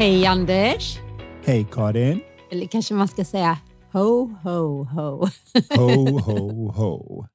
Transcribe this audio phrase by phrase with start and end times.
[0.00, 0.98] Hej Anders!
[1.44, 2.20] Hej Karin!
[2.50, 3.58] Eller kanske man ska säga
[3.92, 5.28] ho, ho, ho.
[5.76, 7.26] Ho, ho, ho.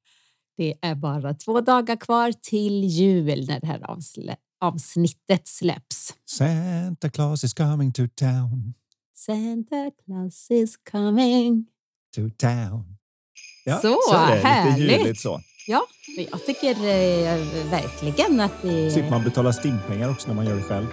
[0.56, 3.82] Det är bara två dagar kvar till jul när det här
[4.60, 6.14] avsnittet släpps.
[6.24, 8.74] Santa Claus is coming to town.
[9.14, 11.66] Santa Claus is coming.
[12.16, 12.96] To town.
[13.64, 14.36] Ja, Så, är det.
[14.36, 14.98] Lite härligt.
[14.98, 15.40] ljuvligt så.
[15.68, 15.86] Ja,
[16.30, 18.90] jag tycker eh, verkligen att det...
[18.90, 20.86] Slipper man betala stimpengar också när man gör det själv.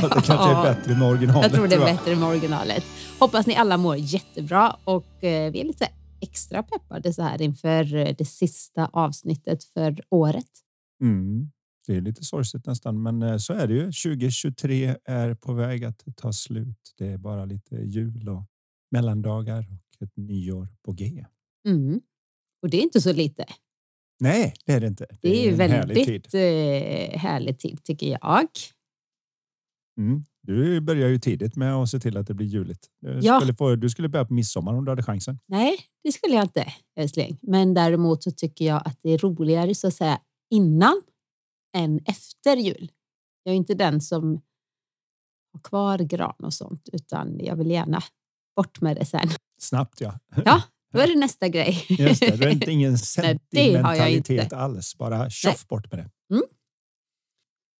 [0.00, 1.42] Så det kanske är bättre med originalet.
[1.42, 2.84] Jag tror det är bättre med originalet.
[3.18, 5.88] Hoppas ni alla mår jättebra och eh, vi är lite
[6.20, 10.50] extra peppade så här inför eh, det sista avsnittet för året.
[11.02, 11.50] Mm.
[11.86, 13.84] Det är lite sorgligt nästan, men eh, så är det ju.
[13.84, 16.94] 2023 är på väg att ta slut.
[16.98, 18.42] Det är bara lite jul och
[18.90, 21.26] mellandagar och ett nyår på G.
[21.68, 22.00] Mm.
[22.62, 23.44] Och det är inte så lite.
[24.20, 25.06] Nej, det är det inte.
[25.20, 26.26] Det är ju en härlig tid.
[26.32, 28.48] väldigt eh, härlig tid tycker jag.
[29.98, 30.24] Mm.
[30.42, 32.86] Du börjar ju tidigt med att se till att det blir juligt.
[33.00, 33.40] Du, Ja.
[33.40, 35.38] skulle, få, du skulle börja på midsommar om du hade chansen.
[35.46, 37.38] Nej, det skulle jag inte älskling.
[37.42, 40.20] Men däremot så tycker jag att det är roligare så att säga
[40.50, 41.02] innan
[41.76, 42.92] än efter jul.
[43.42, 44.40] Jag är inte den som
[45.52, 48.02] har kvar gran och sånt utan jag vill gärna
[48.56, 49.28] bort med det sen.
[49.60, 50.18] Snabbt ja.
[50.44, 50.62] Ja,
[50.96, 51.86] då är det nästa grej.
[51.88, 53.44] Just det, du har inte ingen Nej, det inte.
[53.56, 54.98] sentimentalitet alls.
[54.98, 56.10] Bara tjoff bort med det.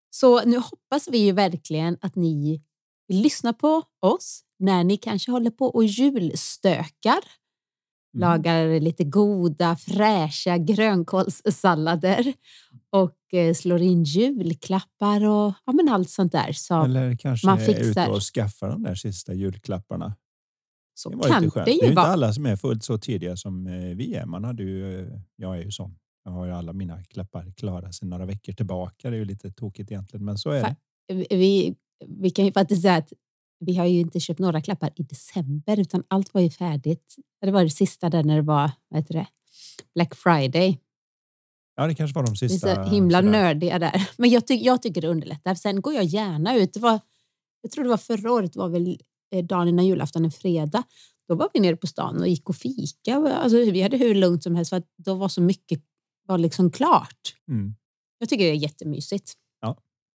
[0.09, 2.61] Så nu hoppas vi ju verkligen att ni
[3.07, 7.19] vill lyssna på oss när ni kanske håller på och julstökar.
[8.15, 8.29] Mm.
[8.29, 12.33] Lagar lite goda fräscha grönkålssallader
[12.89, 16.53] och eh, slår in julklappar och ja, men allt sånt där.
[16.53, 17.89] Så, Eller kanske man är fixar.
[17.89, 20.15] ute och skaffar de där sista julklapparna.
[20.97, 21.65] Så Det var kan lite skönt.
[21.65, 24.13] det Det är ju ju inte alla som är fullt så tidiga som eh, vi
[24.15, 24.25] är.
[24.25, 25.95] Man hade ju, eh, jag är ju sån.
[26.23, 29.09] Jag har ju alla mina klappar klara sedan några veckor tillbaka.
[29.09, 30.75] Det är ju lite tokigt egentligen, men så är Fa-
[31.07, 31.27] det.
[31.37, 31.75] Vi,
[32.07, 33.13] vi kan ju faktiskt säga att
[33.59, 37.15] vi har ju inte köpt några klappar i december utan allt var ju färdigt.
[37.41, 39.27] Det var det sista där när det var vad heter det?
[39.95, 40.79] Black Friday.
[41.75, 42.75] Ja, det kanske var de Vi är sista.
[42.85, 43.31] så himla sådär.
[43.31, 44.09] nördiga där.
[44.17, 45.55] Men jag, ty jag tycker det underlättar.
[45.55, 46.73] Sen går jag gärna ut.
[46.73, 46.99] Det var,
[47.61, 48.95] jag tror det var förra året, det var väl eh,
[49.43, 50.83] dagen innan julafton, en fredag.
[51.27, 53.15] Då var vi nere på stan och gick och fika.
[53.15, 55.81] Alltså, vi hade hur lugnt som helst för att då var så mycket
[56.27, 57.35] var liksom klart.
[57.47, 57.75] Mm.
[58.19, 59.33] Jag tycker det är jättemysigt.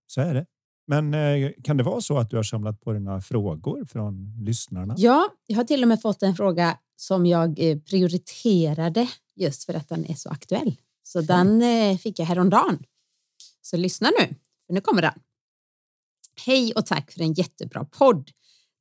[0.07, 0.47] Så är det.
[0.87, 4.45] Men eh, kan det vara så att du har samlat på dig några frågor från
[4.45, 4.95] lyssnarna?
[4.99, 9.75] Ja, jag har till och med fått en fråga som jag eh, prioriterade just för
[9.75, 10.77] att den är så aktuell.
[11.03, 12.79] Så den eh, fick jag häromdagen.
[13.63, 14.35] Så lyssna nu,
[14.67, 15.21] för nu kommer den.
[16.47, 18.31] Hej och tack för en jättebra podd.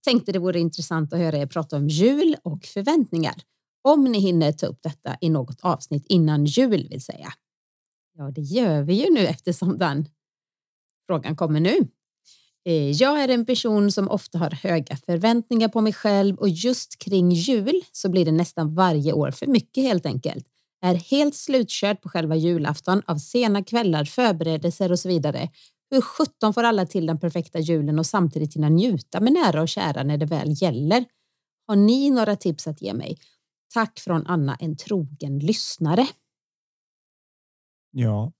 [0.03, 3.35] Tänkte det vore intressant att höra er prata om jul och förväntningar.
[3.83, 7.33] Om ni hinner ta upp detta i något avsnitt innan jul vill säga.
[8.17, 10.09] Ja, det gör vi ju nu eftersom den
[11.07, 11.77] frågan kommer nu.
[12.65, 16.99] Eh, jag är en person som ofta har höga förväntningar på mig själv och just
[16.99, 20.45] kring jul så blir det nästan varje år för mycket helt enkelt.
[20.81, 25.49] Är helt slutkörd på själva julafton av sena kvällar, förberedelser och så vidare.
[25.91, 29.69] Hur sjutton får alla till den perfekta julen och samtidigt hinna njuta med nära och
[29.69, 31.05] kära när det väl gäller?
[31.67, 33.17] Har ni några tips att ge mig?
[33.73, 36.07] Tack från Anna, en trogen lyssnare.
[37.91, 38.31] Ja.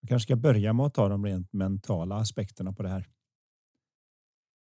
[0.00, 3.08] Jag kanske ska börja med att ta de rent mentala aspekterna på det här.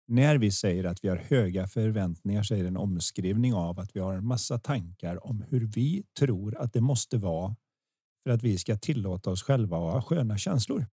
[0.08, 3.96] När vi säger att vi har höga förväntningar så är det en omskrivning av att
[3.96, 7.56] vi har en massa tankar om hur vi tror att det måste vara
[8.24, 10.86] för att vi ska tillåta oss själva att ha sköna känslor.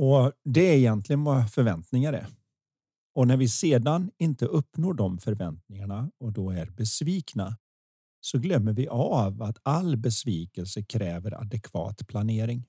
[0.00, 2.26] Och det är egentligen vad förväntningar är.
[3.14, 7.56] Och när vi sedan inte uppnår de förväntningarna och då är besvikna
[8.20, 12.64] så glömmer vi av att all besvikelse kräver adekvat planering.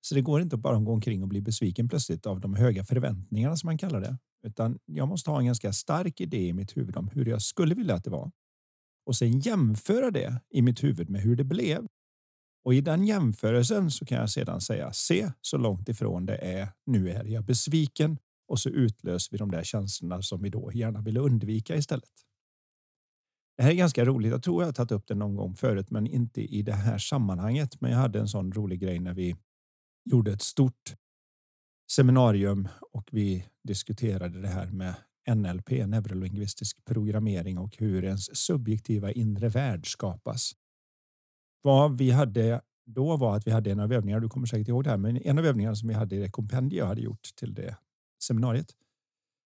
[0.00, 2.84] Så det går inte att bara gå omkring och bli besviken plötsligt av de höga
[2.84, 4.18] förväntningarna som man kallar det.
[4.46, 7.74] Utan jag måste ha en ganska stark idé i mitt huvud om hur jag skulle
[7.74, 8.30] vilja att det var.
[9.06, 11.86] Och sen jämföra det i mitt huvud med hur det blev.
[12.68, 16.68] Och i den jämförelsen så kan jag sedan säga se så långt ifrån det är.
[16.86, 18.18] Nu är jag besviken
[18.48, 22.10] och så utlöser vi de där känslorna som vi då gärna vill undvika istället.
[23.56, 24.32] Det här är ganska roligt.
[24.32, 26.98] Jag tror jag har tagit upp det någon gång förut, men inte i det här
[26.98, 27.80] sammanhanget.
[27.80, 29.36] Men jag hade en sån rolig grej när vi
[30.10, 30.94] gjorde ett stort
[31.90, 34.94] seminarium och vi diskuterade det här med
[35.34, 40.54] NLP, neurolingvistisk programmering och hur ens subjektiva inre värld skapas.
[41.62, 44.84] Vad vi hade då var att vi hade en av övningarna, du kommer säkert ihåg
[44.84, 47.22] det här, men en av övningarna som vi hade i det kompendium jag hade gjort
[47.36, 47.76] till det
[48.22, 48.74] seminariet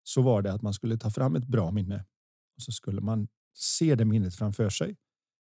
[0.03, 2.05] så var det att man skulle ta fram ett bra minne
[2.55, 4.95] och så skulle man se det minnet framför sig,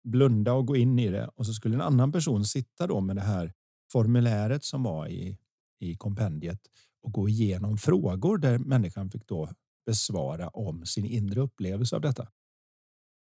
[0.03, 3.15] blunda och gå in i det och så skulle en annan person sitta då med
[3.15, 3.53] det här
[3.91, 5.37] formuläret som var i,
[5.79, 6.59] i kompendiet
[7.01, 9.49] och gå igenom frågor där människan fick då
[9.85, 12.27] besvara om sin inre upplevelse av detta.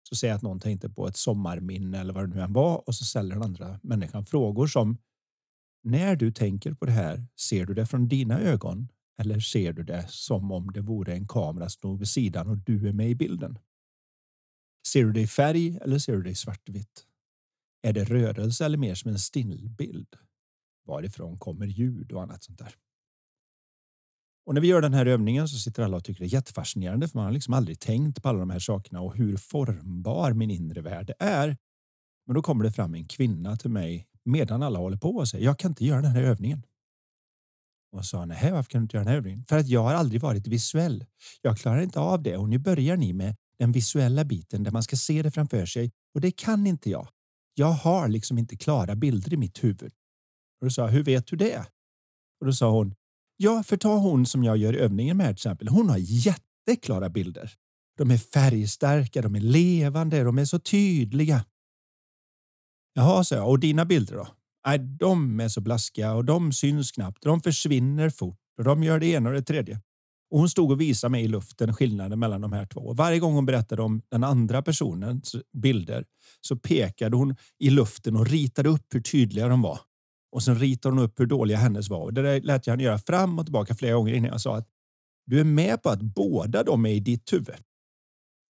[0.08, 2.94] Så säg att någon tänkte på ett sommarminne eller vad det nu än var och
[2.94, 4.98] så ställer den andra människan frågor som
[5.82, 8.88] när du tänker på det här, ser du det från dina ögon
[9.18, 12.88] eller ser du det som om det vore en kamera stod vid sidan och du
[12.88, 13.58] är med i bilden?
[14.86, 17.06] Ser du det i färg eller ser du det i svartvitt?
[17.82, 20.16] Är det rörelse eller mer som en stillbild?
[20.86, 22.74] Varifrån kommer ljud och annat sånt där?
[24.46, 27.08] Och när vi gör den här övningen så sitter alla och tycker det är jättefascinerande
[27.08, 30.50] för man har liksom aldrig tänkt på alla de här sakerna och hur formbar min
[30.50, 31.56] inre värld är.
[32.26, 35.44] Men då kommer det fram en kvinna till mig medan alla håller på och säger
[35.44, 36.62] jag kan inte göra den här övningen.
[37.92, 39.44] Och sa nej, varför kan du inte göra den här övningen?
[39.48, 41.04] För att jag har aldrig varit visuell.
[41.42, 44.82] Jag klarar inte av det och nu börjar ni med den visuella biten där man
[44.82, 47.08] ska se det framför sig och det kan inte jag.
[47.54, 49.92] Jag har liksom inte klara bilder i mitt huvud.
[50.60, 51.66] Och då sa hur vet du det?
[52.40, 52.94] Och då sa hon
[53.36, 55.68] Ja, för ta hon som jag gör övningen med till exempel.
[55.68, 57.52] Hon har jätteklara bilder.
[57.98, 61.44] De är färgstarka, de är levande, de är så tydliga.
[62.94, 63.48] Jaha, sa jag.
[63.48, 64.28] Och dina bilder då?
[64.66, 67.22] Nej, de är så blaskiga och de syns knappt.
[67.22, 69.80] De försvinner fort och de gör det ena och det tredje.
[70.30, 72.92] Och hon stod och visade mig i luften skillnaden mellan de här två.
[72.92, 76.04] Varje gång hon berättade om den andra personens bilder
[76.40, 79.80] så pekade hon i luften och ritade upp hur tydliga de var.
[80.36, 82.00] Och sen ritade hon upp hur dåliga hennes var.
[82.00, 84.56] Och det där lät jag henne göra fram och tillbaka flera gånger innan jag sa
[84.56, 84.68] att
[85.26, 87.56] du är med på att båda de är i ditt huvud.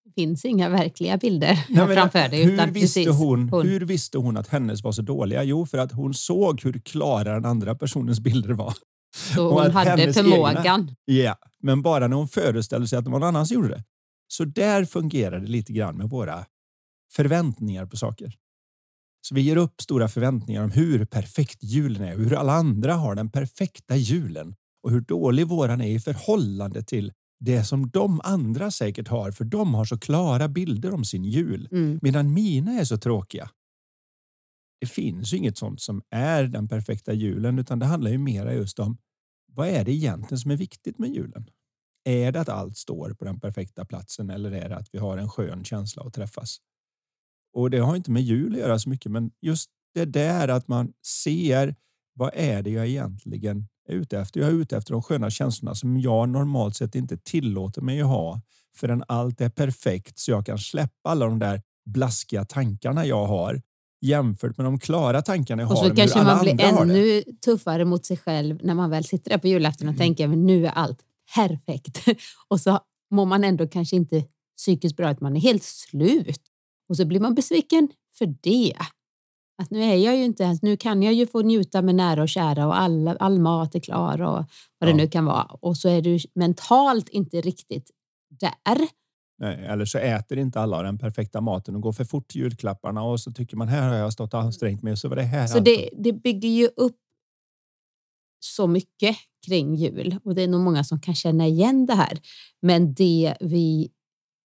[0.05, 2.45] Det finns inga verkliga bilder Nej, framför dig.
[2.45, 5.43] Hur, visste hon, hon, hur visste hon att hennes var så dåliga?
[5.43, 8.75] Jo, för att hon såg hur klara den andra personens bilder var.
[9.35, 10.95] Så hon hade förmågan.
[11.05, 13.85] Ja, yeah, men bara när hon föreställde sig att någon annan gjorde det.
[14.29, 16.47] Så där fungerar det lite grann med våra
[17.13, 18.37] förväntningar på saker.
[19.29, 23.15] Så vi ger upp stora förväntningar om hur perfekt julen är, hur alla andra har
[23.15, 28.71] den perfekta julen och hur dålig våran är i förhållande till det som de andra
[28.71, 31.99] säkert har, för de har så klara bilder om sin jul, mm.
[32.03, 33.51] medan mina är så tråkiga.
[34.81, 38.55] Det finns ju inget sånt som är den perfekta julen, utan det handlar ju mera
[38.55, 38.99] just om
[39.53, 41.51] vad är det egentligen som är viktigt med julen?
[42.05, 45.19] Är det att allt står på den perfekta platsen eller är det att vi har
[45.19, 46.61] en skön känsla att träffas?
[47.57, 50.69] Och det har inte med jul att göra så mycket, men just det där att
[50.69, 50.93] man
[51.25, 51.75] ser
[52.15, 54.41] vad är det jag egentligen är ute efter?
[54.41, 58.07] Jag är ute efter de sköna känslorna som jag normalt sett inte tillåter mig att
[58.07, 58.41] ha
[58.77, 63.63] förrän allt är perfekt så jag kan släppa alla de där blaskiga tankarna jag har
[64.01, 65.75] jämfört med de klara tankarna jag har.
[65.75, 69.39] Och så kanske man blir ännu tuffare mot sig själv när man väl sitter där
[69.39, 69.99] på julafton och mm.
[69.99, 70.99] tänker att nu är allt
[71.35, 72.05] perfekt.
[72.49, 72.81] och så
[73.11, 74.25] mår man ändå kanske inte
[74.57, 76.43] psykiskt bra, att man är helt slut.
[76.89, 77.89] Och så blir man besviken
[78.19, 78.75] för det.
[79.63, 82.23] Att nu är jag ju inte ens, nu kan jag ju få njuta med nära
[82.23, 84.45] och kära och all, all mat är klar och
[84.79, 85.45] vad det nu kan vara.
[85.45, 87.91] Och så är du mentalt inte riktigt
[88.41, 88.89] där.
[89.39, 93.03] Nej, eller så äter inte alla den perfekta maten och går för fort till julklapparna
[93.03, 95.23] och så tycker man här har jag stått och ansträngt mig och så var det
[95.23, 95.47] här.
[95.47, 96.97] Så det, det bygger ju upp
[98.41, 99.17] så mycket
[99.47, 102.21] kring jul och det är nog många som kan känna igen det här.
[102.63, 103.91] Men det vi,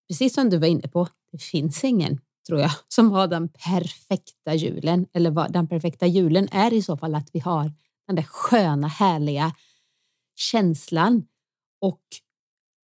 [0.09, 4.53] precis som du var inne på, det finns ingen tror jag, som har den perfekta
[4.53, 5.07] julen.
[5.13, 7.71] Eller vad den perfekta julen är i så fall att vi har
[8.07, 9.55] den där sköna, härliga
[10.35, 11.23] känslan
[11.81, 12.01] och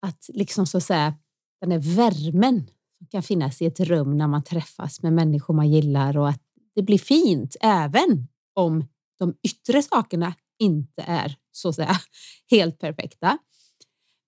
[0.01, 1.13] att liksom så att säga
[1.61, 5.71] den där värmen som kan finnas i ett rum när man träffas med människor man
[5.71, 6.41] gillar och att
[6.75, 8.85] det blir fint även om
[9.19, 11.97] de yttre sakerna inte är så att säga
[12.51, 13.37] helt perfekta.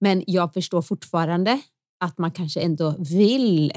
[0.01, 1.62] Men jag förstår fortfarande
[2.00, 3.74] att man kanske ändå vill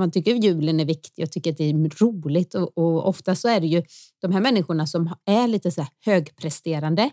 [0.00, 3.48] man tycker julen är viktig och tycker att det är roligt och, och ofta så
[3.48, 3.82] är det ju
[4.20, 7.10] de här människorna som är lite så högpresterande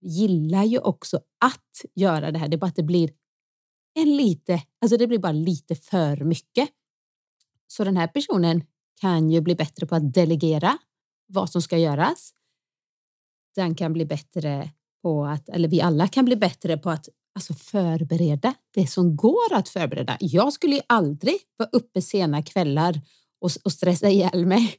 [0.00, 2.48] gillar ju också att göra det här.
[2.48, 3.10] Det är bara att det blir
[3.94, 6.68] en lite, alltså det blir bara lite för mycket.
[7.66, 8.64] Så den här personen
[9.00, 10.78] kan ju bli bättre på att delegera
[11.26, 12.32] vad som ska göras.
[13.54, 14.70] Den kan bli bättre
[15.02, 19.52] på att, eller vi alla kan bli bättre på att alltså förbereda det som går
[19.52, 20.16] att förbereda.
[20.20, 23.00] Jag skulle ju aldrig vara uppe sena kvällar
[23.40, 24.76] och, och stressa ihjäl mig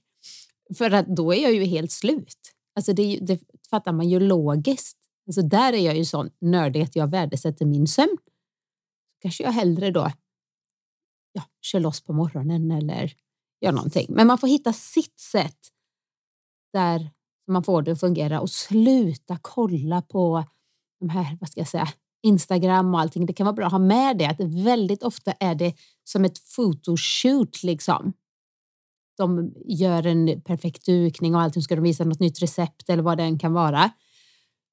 [0.78, 2.54] för att då är jag ju helt slut.
[2.76, 4.98] Alltså det, det fattar man ju logiskt.
[5.28, 8.18] Alltså där är jag ju sån nördig att jag värdesätter min sömn.
[9.22, 10.12] Kanske jag hellre då
[11.32, 13.14] ja, kör loss på morgonen eller
[13.62, 14.08] gör någonting.
[14.10, 15.60] Men man får hitta sitt sätt
[16.74, 17.10] där
[17.48, 20.44] man får det att fungera och sluta kolla på
[21.00, 21.88] de här, vad ska jag säga,
[22.24, 23.26] Instagram och allting.
[23.26, 26.56] Det kan vara bra att ha med det att väldigt ofta är det som ett
[26.56, 28.14] photoshoot liksom.
[29.18, 31.64] De gör en perfekt dukning och allting.
[31.64, 33.92] Ska de visa något nytt recept eller vad det än kan vara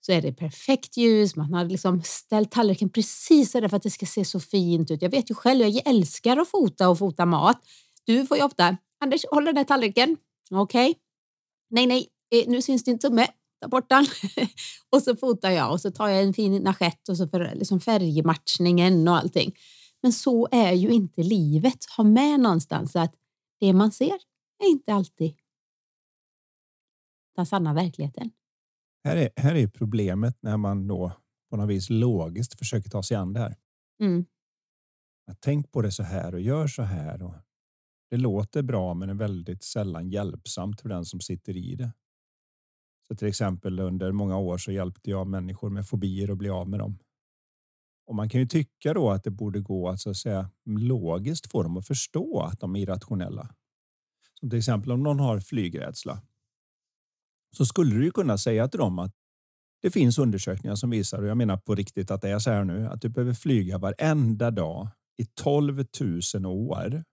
[0.06, 1.36] så är det perfekt ljus.
[1.36, 4.90] Man har liksom ställt tallriken precis så där för att det ska se så fint
[4.90, 5.02] ut.
[5.02, 7.60] Jag vet ju själv, jag älskar att fota och fota mat.
[8.04, 10.16] Du får ju ofta, Anders, håll den där tallriken.
[10.50, 10.90] Okej.
[10.90, 11.00] Okay.
[11.70, 13.26] Nej, nej, eh, nu syns din tumme.
[13.64, 14.06] Ta bort den.
[14.90, 17.80] och så fotar jag och så tar jag en fin naschett och så för liksom
[17.80, 19.54] färgmatchningen och allting.
[20.02, 21.78] Men så är ju inte livet.
[21.96, 23.14] Ha med någonstans att
[23.60, 24.14] det man ser
[24.58, 25.34] är inte alltid
[27.36, 28.30] den sanna verkligheten.
[29.04, 31.12] Här är, här är problemet när man då
[31.50, 33.56] på något vis logiskt försöker ta sig an det här.
[34.00, 34.24] Mm.
[35.30, 37.22] Att tänk på det så här och gör så här.
[37.22, 37.34] Och
[38.10, 41.92] det låter bra, men är väldigt sällan hjälpsamt för den som sitter i det.
[43.08, 46.68] Så till exempel under många år så hjälpte jag människor med fobier att bli av
[46.68, 46.98] med dem.
[48.06, 51.50] Och man kan ju tycka då att det borde gå att, så att säga, logiskt
[51.50, 53.54] få dem att förstå att de är irrationella.
[54.40, 56.22] Som till exempel om någon har flygrädsla
[57.56, 59.14] så skulle du ju kunna säga till dem att
[59.82, 62.64] det finns undersökningar som visar, och jag menar på riktigt att det är så här
[62.64, 65.84] nu, att du behöver flyga varenda dag i 12
[66.34, 67.04] 000 år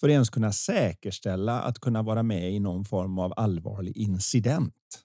[0.00, 5.04] för att ens kunna säkerställa att kunna vara med i någon form av allvarlig incident.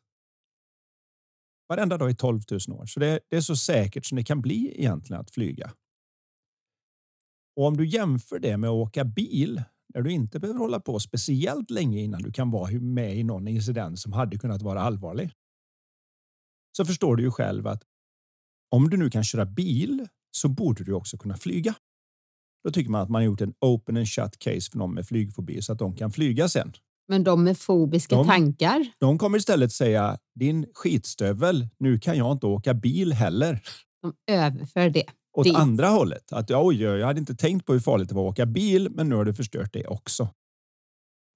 [1.70, 2.86] Varenda dag i 12 000 år.
[2.86, 5.74] Så det, det är så säkert som det kan bli egentligen att flyga.
[7.56, 11.00] Och om du jämför det med att åka bil där du inte behöver hålla på
[11.00, 15.32] speciellt länge innan du kan vara med i någon incident som hade kunnat vara allvarlig.
[16.78, 17.84] Så förstår du ju själv att
[18.70, 21.76] om du nu kan köra bil så borde du också kunna flyga.
[22.64, 25.08] Då tycker man att man har gjort en open and shut case för någon med
[25.08, 26.74] flygfobi så att de kan flyga sen.
[27.08, 28.86] Men de med fobiska de, tankar?
[29.00, 33.64] De kommer istället säga din skitstövel, nu kan jag inte åka bil heller.
[34.02, 35.04] De överför det
[35.38, 35.56] åt det.
[35.56, 36.34] andra hållet.
[36.34, 39.10] Att oj, jag hade inte tänkt på hur farligt det var att åka bil, men
[39.10, 40.30] nu har du förstört det också.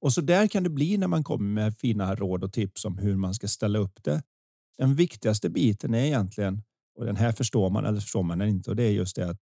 [0.02, 2.98] Och så där kan det bli när man kommer med fina råd och tips om
[2.98, 4.24] hur man ska ställa upp det.
[4.78, 6.64] Den viktigaste biten är egentligen,
[7.00, 9.40] och den här förstår man eller förstår man inte, och det är just det att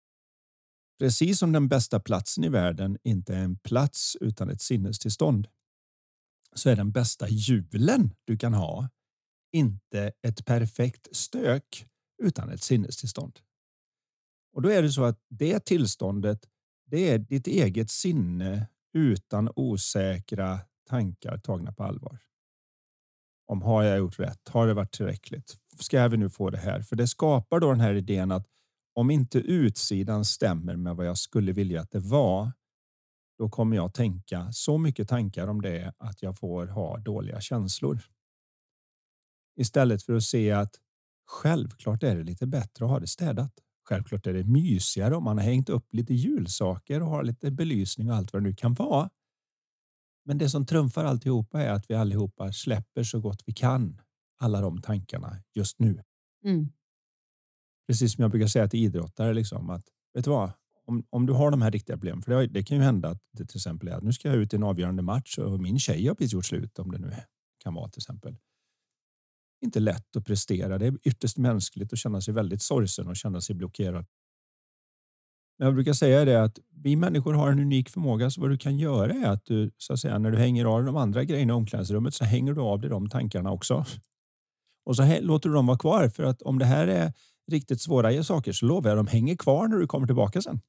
[1.02, 5.48] precis som den bästa platsen i världen inte är en plats utan ett sinnestillstånd
[6.56, 8.90] så är den bästa julen du kan ha
[9.52, 11.86] inte ett perfekt stök
[12.24, 13.40] utan ett sinnestillstånd.
[14.54, 16.50] Och då är det så att det tillståndet,
[16.86, 22.18] det är ditt eget sinne utan osäkra tankar tagna på allvar.
[23.48, 24.48] Om har jag gjort rätt?
[24.48, 25.58] Har det varit tillräckligt?
[25.80, 26.82] Ska vi nu få det här?
[26.82, 28.48] För det skapar då den här idén att
[28.94, 32.52] om inte utsidan stämmer med vad jag skulle vilja att det var,
[33.38, 38.02] då kommer jag tänka så mycket tankar om det att jag får ha dåliga känslor.
[39.56, 40.76] Istället för att se att
[41.26, 43.54] självklart är det lite bättre att ha det städat.
[43.84, 48.10] Självklart är det mysigare om man har hängt upp lite julsaker och har lite belysning
[48.10, 49.10] och allt vad det nu kan vara.
[50.26, 54.02] Men det som trumfar alltihopa är att vi allihopa släpper så gott vi kan
[54.40, 56.04] alla de tankarna just nu.
[56.44, 56.70] Mm.
[57.92, 60.52] Precis som jag brukar säga till idrottare liksom att vet du vad?
[60.86, 63.22] Om, om du har de här riktiga problemen, för det, det kan ju hända att
[63.32, 65.80] det till exempel är att nu ska jag ut i en avgörande match och min
[65.80, 67.14] tjej har precis gjort slut om det nu
[67.64, 68.38] kan vara till exempel
[69.62, 70.78] inte lätt att prestera.
[70.78, 74.06] Det är ytterst mänskligt att känna sig väldigt sorgsen och känna sig blockerad.
[75.58, 78.30] Men jag brukar säga det att vi människor har en unik förmåga.
[78.30, 80.84] Så vad du kan göra är att du så att säga när du hänger av
[80.84, 83.86] de andra grejerna i omklädningsrummet så hänger du av dig de tankarna också.
[84.86, 87.14] Och så låter du dem vara kvar för att om det här är
[87.52, 90.62] riktigt svåra saker så lovar jag de hänger kvar när du kommer tillbaka sen.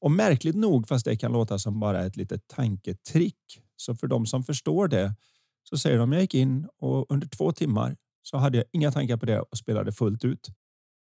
[0.00, 4.26] Och märkligt nog, fast det kan låta som bara ett litet tanketrick, så för de
[4.26, 5.14] som förstår det
[5.62, 9.16] så säger de jag gick in och under två timmar så hade jag inga tankar
[9.16, 10.48] på det och spelade fullt ut.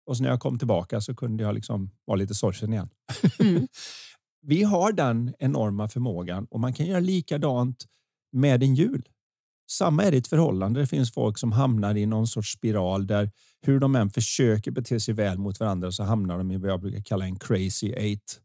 [0.06, 2.90] Och så när jag kom tillbaka så kunde jag liksom vara lite sorgsen igen.
[3.38, 3.68] Mm.
[4.42, 7.86] Vi har den enorma förmågan och man kan göra likadant
[8.32, 9.08] med en jul.
[9.70, 10.80] Samma är det i ett förhållande.
[10.80, 13.30] Det finns folk som hamnar i någon sorts spiral där
[13.62, 16.80] hur de än försöker bete sig väl mot varandra så hamnar de i vad jag
[16.80, 18.40] brukar kalla en crazy eight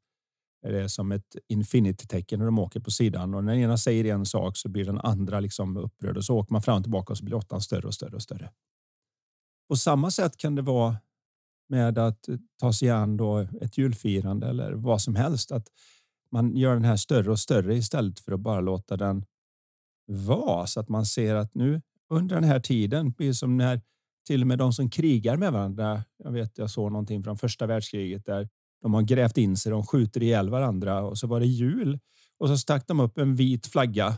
[0.61, 4.13] Det är som ett infinity-tecken när de åker på sidan och när den ena säger
[4.13, 7.13] en sak så blir den andra liksom upprörd och så åker man fram och tillbaka
[7.13, 8.51] och så blir åttan större och större och större.
[9.67, 10.97] På samma sätt kan det vara
[11.69, 12.29] med att
[12.59, 15.51] ta sig an då ett julfirande eller vad som helst.
[15.51, 15.67] Att
[16.31, 19.25] man gör den här större och större istället för att bara låta den
[20.05, 23.81] vara så att man ser att nu under den här tiden, precis som när
[24.25, 26.03] till och med de som krigar med varandra.
[26.17, 28.49] Jag vet, jag såg någonting från första världskriget där
[28.81, 31.99] de har grävt in sig, de skjuter ihjäl varandra och så var det jul
[32.37, 34.17] och så stack de upp en vit flagga.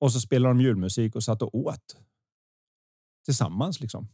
[0.00, 1.96] Och så spelade de julmusik och satt och åt.
[3.24, 4.08] Tillsammans liksom.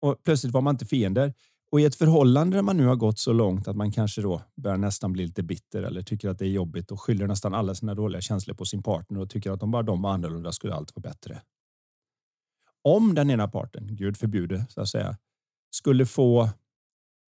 [0.00, 1.34] Och plötsligt var man inte fiender.
[1.74, 4.42] Och i ett förhållande där man nu har gått så långt att man kanske då
[4.56, 7.74] börjar nästan bli lite bitter eller tycker att det är jobbigt och skyller nästan alla
[7.74, 10.74] sina dåliga känslor på sin partner och tycker att om bara de var annorlunda skulle
[10.74, 11.42] allt vara bättre.
[12.82, 15.18] Om den ena parten, Gud förbjude så att säga,
[15.70, 16.48] skulle få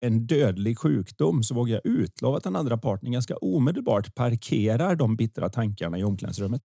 [0.01, 5.17] en dödlig sjukdom så vågar jag utlova att den andra parten ganska omedelbart parkerar de
[5.17, 6.63] bittra tankarna i omklädningsrummet.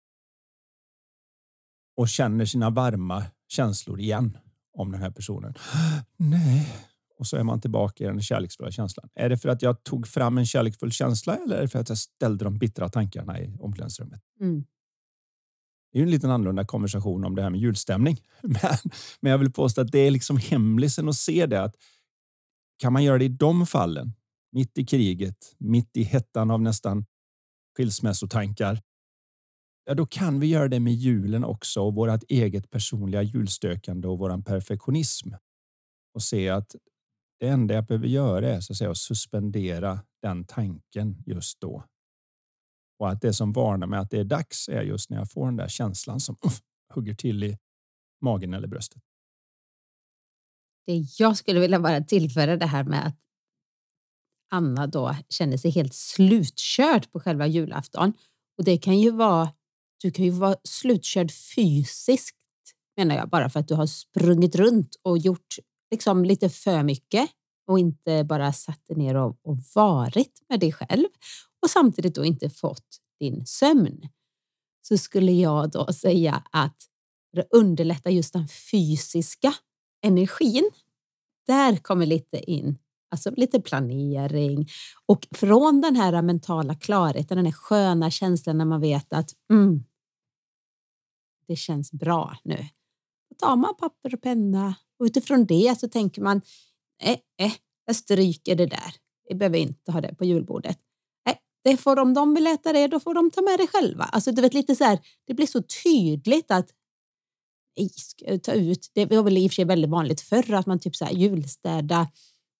[1.98, 4.38] Och känner sina varma känslor igen
[4.74, 5.54] om den här personen.
[6.18, 6.91] Nej,
[7.22, 9.10] och så är man tillbaka i den kärleksfulla känslan.
[9.16, 11.90] Är det för att jag tog fram en kärleksfull känsla eller är det för att
[11.90, 14.22] jag ställde de bittra tankarna i omklädningsrummet?
[14.40, 14.66] Mm.
[15.92, 18.18] Det är en liten annorlunda konversation om det här med julstämning.
[18.42, 18.78] Men,
[19.20, 21.64] men jag vill påstå att det är liksom hemlisen att se det.
[21.64, 21.76] Att
[22.78, 24.14] kan man göra det i de fallen,
[24.52, 27.06] mitt i kriget, mitt i hettan av nästan
[27.78, 28.82] skilsmässotankar,
[29.86, 34.20] ja, då kan vi göra det med julen också och vårt eget personliga julstökande och
[34.20, 35.30] våran perfektionism.
[36.14, 36.76] Och se att
[37.42, 41.84] det enda jag behöver göra är så att, säga, att suspendera den tanken just då.
[43.00, 45.46] Och att det som varnar mig att det är dags är just när jag får
[45.46, 46.52] den där känslan som uh,
[46.94, 47.58] hugger till i
[48.22, 49.02] magen eller bröstet.
[50.86, 53.20] Det jag skulle vilja bara tillföra det här med att
[54.52, 58.14] Anna då känner sig helt slutkörd på själva julafton.
[58.58, 59.54] Och det kan ju vara,
[60.02, 62.38] du kan ju vara slutkörd fysiskt
[62.98, 65.56] menar jag, bara för att du har sprungit runt och gjort
[65.92, 67.30] liksom lite för mycket
[67.68, 71.08] och inte bara satt dig ner och, och varit med dig själv
[71.62, 74.10] och samtidigt då inte fått din sömn.
[74.82, 76.78] Så skulle jag då säga att
[77.34, 79.54] det underlättar just den fysiska
[80.04, 80.70] energin.
[81.48, 82.78] Där kommer lite in,
[83.12, 84.68] alltså lite planering
[85.06, 89.84] och från den här mentala klarheten, den här sköna känslan när man vet att mm,
[91.48, 92.66] det känns bra nu.
[93.42, 96.42] Tar man papper och penna och utifrån det så tänker man,
[97.04, 97.52] eh, eh,
[97.86, 98.94] jag stryker det där.
[99.30, 100.78] Vi behöver inte ha det på julbordet.
[101.30, 104.04] Eh, det får om de vill äta det, då får de ta med det själva.
[104.04, 106.70] Alltså du vet lite så här, det blir så tydligt att
[108.44, 110.96] ta ut, det var väl i och för sig väldigt vanligt förr att man typ
[110.96, 112.08] så här julstäda,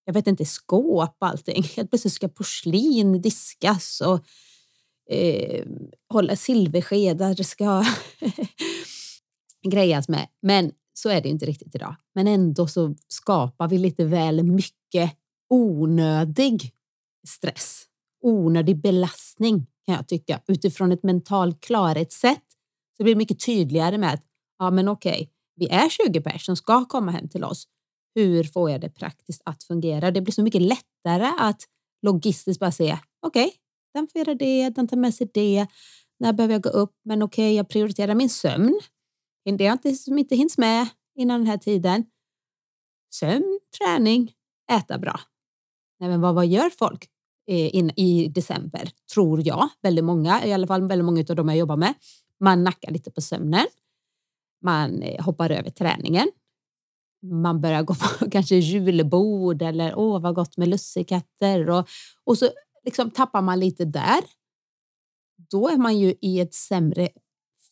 [0.04, 1.62] jag vet inte, skåp och allting.
[1.62, 4.20] Helt plötsligt ska porslin diskas och
[5.14, 5.66] eh,
[6.08, 7.84] hålla silverskedar ska
[9.70, 10.28] grejas med.
[10.42, 11.94] Men så är det inte riktigt idag.
[12.14, 15.16] Men ändå så skapar vi lite väl mycket
[15.50, 16.72] onödig
[17.28, 17.84] stress.
[18.22, 20.40] Onödig belastning kan jag tycka.
[20.46, 22.44] Utifrån ett mentalt klarhetssätt
[22.96, 24.24] så blir det mycket tydligare med att
[24.58, 27.68] ja, men okej, vi är 20 personer som ska komma hem till oss.
[28.14, 30.10] Hur får jag det praktiskt att fungera?
[30.10, 31.62] Det blir så mycket lättare att
[32.02, 33.58] logistiskt bara se okej, okay,
[33.94, 35.66] den får göra det, den tar med sig det.
[36.18, 36.94] När behöver jag gå upp?
[37.04, 38.80] Men okej, okay, jag prioriterar min sömn.
[39.44, 42.04] Det är inte, som inte hinns med innan den här tiden.
[43.14, 44.32] Sömn, träning,
[44.72, 45.20] äta bra.
[46.00, 47.08] Nej, men vad, vad gör folk
[47.46, 48.90] eh, in, i december?
[49.14, 49.68] Tror jag.
[49.82, 51.94] Väldigt många, i alla fall väldigt många av dem jag jobbar med.
[52.40, 53.66] Man nackar lite på sömnen.
[54.62, 56.28] Man eh, hoppar över träningen.
[57.22, 61.88] Man börjar gå på kanske julbord eller åh vad gott med lussekatter och,
[62.24, 62.48] och så
[62.84, 64.20] liksom tappar man lite där.
[65.50, 67.08] Då är man ju i ett sämre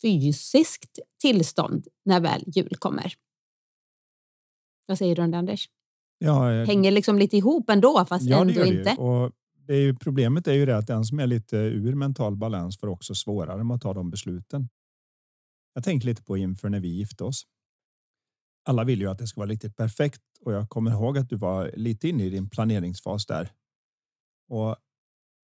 [0.03, 3.15] fysiskt tillstånd när väl jul kommer.
[4.87, 5.69] Vad säger du om det Anders?
[6.19, 6.67] Ja, jag...
[6.67, 8.97] Hänger liksom lite ihop ändå fast ja, ändå inte.
[8.97, 9.33] Och
[9.67, 12.79] det är ju, problemet är ju det att den som är lite ur mental balans
[12.79, 14.69] får också svårare med att ta de besluten.
[15.75, 17.47] Jag tänkte lite på inför när vi gifte oss.
[18.65, 21.37] Alla vill ju att det ska vara riktigt perfekt och jag kommer ihåg att du
[21.37, 23.53] var lite inne i din planeringsfas där.
[24.49, 24.77] Och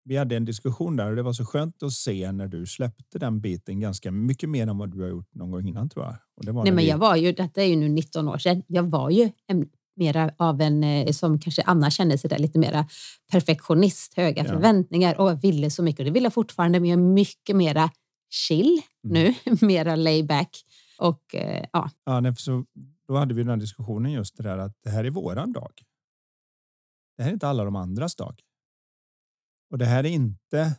[0.09, 3.19] vi hade en diskussion där och det var så skönt att se när du släppte
[3.19, 6.17] den biten ganska mycket mer än vad du har gjort någon gång innan tror jag.
[6.55, 6.89] Nej, men vi...
[6.89, 8.63] jag var ju, detta är ju nu 19 år sedan.
[8.67, 12.59] Jag var ju en, mera av en eh, som kanske Anna känner sig där lite
[12.59, 12.87] mera
[13.31, 14.49] perfektionist, höga ja.
[14.49, 15.99] förväntningar och ville så mycket.
[16.01, 17.91] Och det vill jag fortfarande, men jag är mycket mera
[18.31, 19.15] chill mm.
[19.15, 19.35] nu,
[19.67, 20.51] mera layback
[20.99, 21.91] och eh, ja.
[22.05, 22.65] Ja, nej, så
[23.09, 25.73] då hade vi den diskussionen just det där att det här är våran dag.
[27.17, 28.41] Det här är inte alla de andras dag.
[29.71, 30.77] Och det här är inte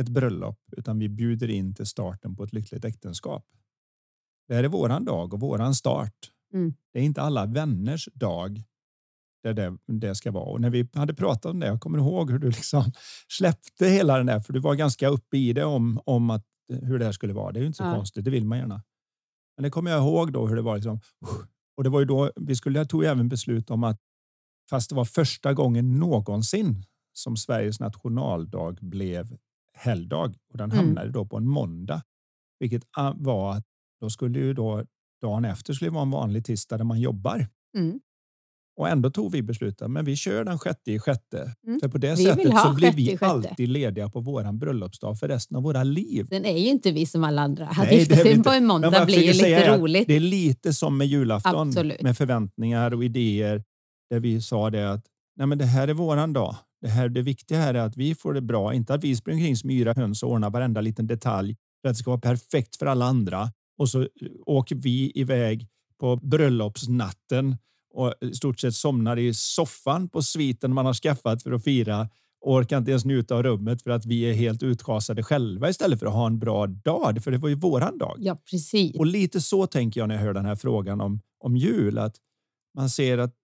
[0.00, 3.46] ett bröllop, utan vi bjuder in till starten på ett lyckligt äktenskap.
[4.48, 6.14] Det här är våran dag och våran start.
[6.52, 6.74] Mm.
[6.92, 8.62] Det är inte alla vänners dag
[9.42, 10.44] där det, det ska vara.
[10.44, 12.92] Och när vi hade pratat om det, jag kommer ihåg hur du liksom
[13.28, 16.44] släppte hela den där, för du var ganska uppe i det om, om att,
[16.82, 17.52] hur det här skulle vara.
[17.52, 17.94] Det är ju inte så ja.
[17.94, 18.82] konstigt, det vill man gärna.
[19.56, 20.76] Men det kommer jag ihåg då hur det var.
[20.76, 21.00] Liksom,
[21.76, 24.00] och det var ju då vi skulle tog även beslut om att
[24.70, 29.36] fast det var första gången någonsin som Sveriges nationaldag blev
[29.76, 30.84] helgdag och den Mm.
[30.84, 32.02] hamnade då på en måndag,
[32.60, 33.66] vilket ah, var att
[34.00, 34.84] då skulle ju då
[35.22, 37.46] dagen efter skulle vara en vanlig tisdag där man jobbar.
[37.76, 38.00] Mm.
[38.76, 41.54] Och ändå tog vi beslutet, men vi kör den sjätte i sjätte.
[41.66, 41.80] Mm.
[41.80, 45.56] För på det Vi sättet så blir vi alltid lediga på våran bröllopsdag för resten
[45.56, 46.26] av våra liv.
[46.28, 47.66] Sen är ju inte vi som alla andra.
[47.68, 50.06] Att gifta sig på en måndag blir ju lite roligt.
[50.08, 52.02] Det är lite som med julafton Absolut.
[52.02, 53.64] med förväntningar och idéer
[54.10, 56.56] där vi sa det att Nej, men det här är våran dag.
[56.80, 59.44] Det, här, det viktiga här är att vi får det bra, inte att vi springer
[59.44, 62.76] kring som yra höns och ordnar varenda liten detalj för att det ska vara perfekt
[62.76, 63.50] för alla andra.
[63.78, 64.08] Och så eh,
[64.46, 65.68] åker vi iväg
[66.00, 67.56] på bröllopsnatten
[67.94, 72.08] och i stort sett somnar i soffan på sviten man har skaffat för att fira
[72.40, 75.98] och orkar inte ens njuta av rummet för att vi är helt utschasade själva istället
[75.98, 77.24] för att ha en bra dag.
[77.24, 78.16] För det var ju våran dag.
[78.18, 78.96] Ja, precis.
[78.96, 81.98] Och lite så tänker jag när jag hör den här frågan om, om jul.
[81.98, 82.16] Att
[82.74, 83.34] man ser att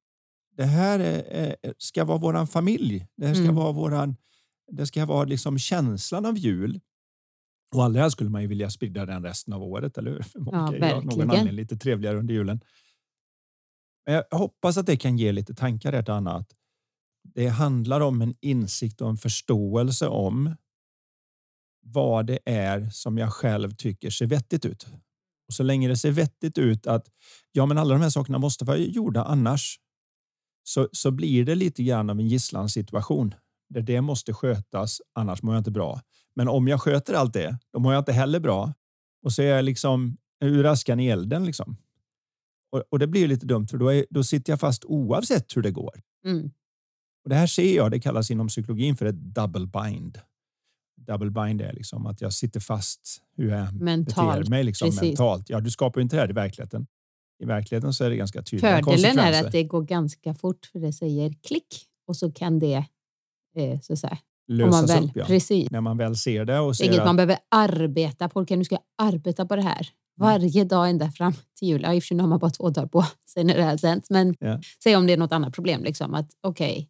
[0.56, 1.22] det här är,
[1.62, 3.06] är, ska vara våran familj.
[3.16, 3.54] Det här ska Mm.
[3.54, 4.16] vara våran,
[4.72, 6.80] det ska vara liksom känslan av jul.
[7.74, 10.24] Och allra helst skulle man ju vilja sprida den resten av året, eller hur?
[10.34, 11.30] Ja, av någon verkligen.
[11.30, 12.60] anledning lite trevligare under julen.
[14.06, 16.52] Men jag hoppas att det kan ge lite tankar ett annat.
[17.34, 20.56] Det handlar om en insikt och en förståelse om
[21.86, 24.86] vad det är som jag själv tycker ser vettigt ut.
[25.48, 27.06] Och så länge det ser vettigt ut att
[27.52, 29.78] ja, men alla de här sakerna måste vara gjorda annars
[30.68, 33.34] så, så blir det lite grann av en gisslansituation
[33.68, 36.00] där det måste skötas, annars mår jag inte bra.
[36.34, 38.72] Men om jag sköter allt det, då mår jag inte heller bra.
[39.22, 41.44] Och så är jag liksom ur askan i elden.
[41.44, 41.76] Liksom.
[42.72, 45.62] Och, och det blir lite dumt för då, är, då sitter jag fast oavsett hur
[45.62, 46.00] det går.
[46.24, 46.50] Mm.
[47.24, 50.20] Och det här ser jag, det kallas inom psykologin för ett double bind.
[50.96, 54.94] Double bind är liksom att jag sitter fast hur jag än Mentalt, beter mig liksom,
[55.02, 55.50] mentalt.
[55.50, 56.86] Ja, du skapar ju inte det här i verkligheten.
[57.42, 59.46] I verkligheten så är det ganska tydliga Fördelen är konsekvenser.
[59.46, 62.84] att det går ganska fort för det säger klick och så kan det
[63.56, 64.18] eh, så att säga,
[64.48, 65.10] lösas väl, upp.
[65.14, 65.24] Ja.
[65.24, 65.70] precis.
[65.70, 68.40] När man väl ser det och Det är ser inget att, man behöver arbeta på.
[68.40, 71.82] Okej, nu ska jag arbeta på det här varje dag ända fram till jul.
[71.82, 73.76] Ja, i och för sig har man bara två dagar på sig när det här
[73.76, 74.10] sänds.
[74.10, 74.60] Men Ja.
[74.82, 75.84] säg om det är något annat problem.
[75.84, 76.88] Liksom, att okej,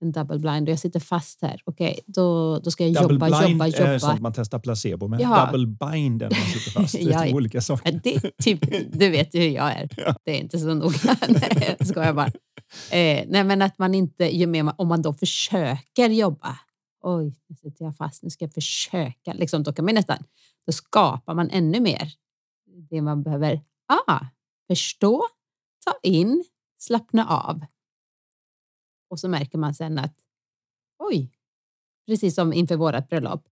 [0.00, 1.62] en double blind och jag sitter fast här.
[1.64, 3.98] Okej, då, då ska jag double jobba, blind jobba, är jobba.
[3.98, 5.20] sånt man testar placebo med.
[5.20, 5.46] Ja.
[5.52, 6.94] Double bind är när man sitter fast.
[6.94, 8.00] Det är två olika saker.
[8.04, 8.60] Det, typ,
[8.92, 9.88] du vet ju hur jag är.
[9.96, 10.14] Ja.
[10.24, 11.16] Det är inte så noga.
[11.28, 12.26] nej, jag skojar bara.
[12.90, 16.58] Eh, nej, men att man inte, ju mer om man då försöker jobba.
[17.02, 18.22] Oj, nu sitter jag fast.
[18.22, 19.32] Nu ska jag försöka.
[19.32, 20.18] Liksom, då kan man nästan,
[20.66, 22.12] då skapar man ännu mer
[22.90, 23.60] det man behöver
[24.06, 24.20] ah,
[24.66, 25.24] förstå,
[25.84, 26.44] ta in,
[26.78, 27.64] slappna av.
[29.10, 30.14] Och så märker man sen att
[30.98, 31.30] oj,
[32.06, 33.48] precis som inför vårat bröllop.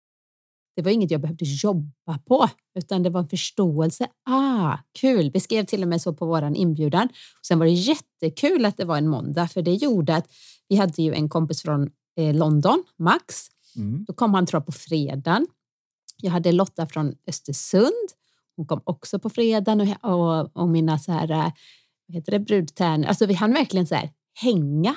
[0.76, 4.08] Det var inget jag behövde jobba på, utan det var en förståelse.
[4.24, 5.30] Ah, kul!
[5.30, 7.08] Vi skrev till och med så på våran inbjudan.
[7.46, 10.28] Sen var det jättekul att det var en måndag, för det gjorde att
[10.68, 13.46] vi hade ju en kompis från eh, London, Max.
[13.76, 14.04] Mm.
[14.04, 15.46] Då kom han tror jag på fredagen.
[16.22, 18.08] Jag hade Lotta från Östersund.
[18.56, 21.52] Hon kom också på fredagen och, och, och mina så här, eh,
[22.06, 23.06] vad heter det, brudtärnor.
[23.06, 24.96] Alltså vi hann verkligen så här hänga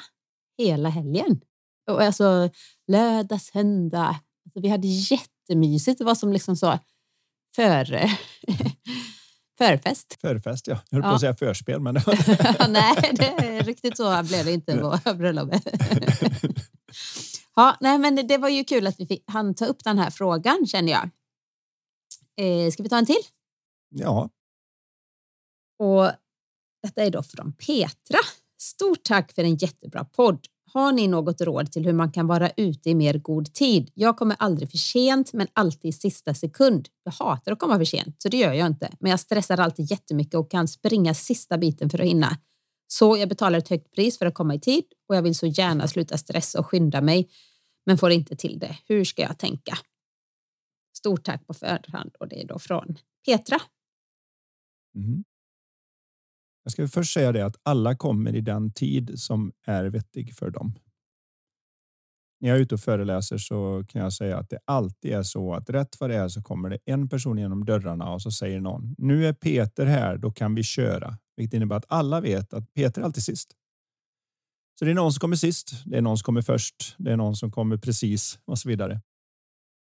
[0.57, 1.41] hela helgen.
[1.89, 2.49] Och alltså
[2.87, 4.19] lördag, söndag.
[4.45, 5.97] Alltså, vi hade jättemysigt.
[5.97, 6.79] Det var som liksom så
[7.55, 7.85] för,
[9.57, 10.17] förfest.
[10.21, 10.79] Förfest, ja.
[10.89, 11.13] Jag höll på Ja.
[11.15, 11.93] att säga förspel, men
[12.69, 15.67] nej, det, riktigt så blev det inte på bröllopet.
[17.55, 20.09] ja, nej, men det, var ju kul att vi fick, han ta upp den här
[20.09, 21.09] frågan känner jag.
[22.39, 23.21] Eh, ska vi ta en till?
[23.89, 24.29] ja,
[25.79, 26.11] Och
[26.83, 28.19] detta är då från Petra.
[28.57, 30.45] Stort tack för en jättebra podd.
[30.73, 33.91] Har ni något råd till hur man kan vara ute i mer god tid?
[33.93, 36.89] Jag kommer aldrig för sent, men alltid i sista sekund.
[37.03, 38.91] Jag hatar att komma för sent, så det gör jag inte.
[38.99, 42.37] Men jag stressar alltid jättemycket och kan springa sista biten för att hinna.
[42.87, 45.45] Så jag betalar ett högt pris för att komma i tid och jag vill så
[45.45, 47.29] gärna sluta stressa och skynda mig,
[47.85, 48.77] men får inte till det.
[48.87, 49.77] Hur ska jag tänka?
[50.97, 53.61] Stort tack på förhand och det är då från Petra.
[54.95, 55.23] Mm.
[56.67, 60.49] Jag ska först säga det att alla kommer i den tid som är vettig för
[60.49, 60.73] dem.
[62.39, 65.53] När jag är ute och föreläser så kan jag säga att det alltid är så
[65.53, 68.59] att rätt vad det är så kommer det en person genom dörrarna och så säger
[68.59, 71.17] någon nu är Peter här, då kan vi köra.
[71.37, 73.51] Vilket innebär att alla vet att Peter är alltid sist.
[74.79, 77.17] Så det är någon som kommer sist, det är någon som kommer först, det är
[77.17, 79.01] någon som kommer precis och så vidare.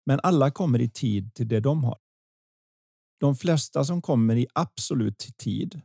[0.05, 1.97] Men alla kommer i tid till det de har.
[3.19, 5.81] De flesta som kommer i absolut tid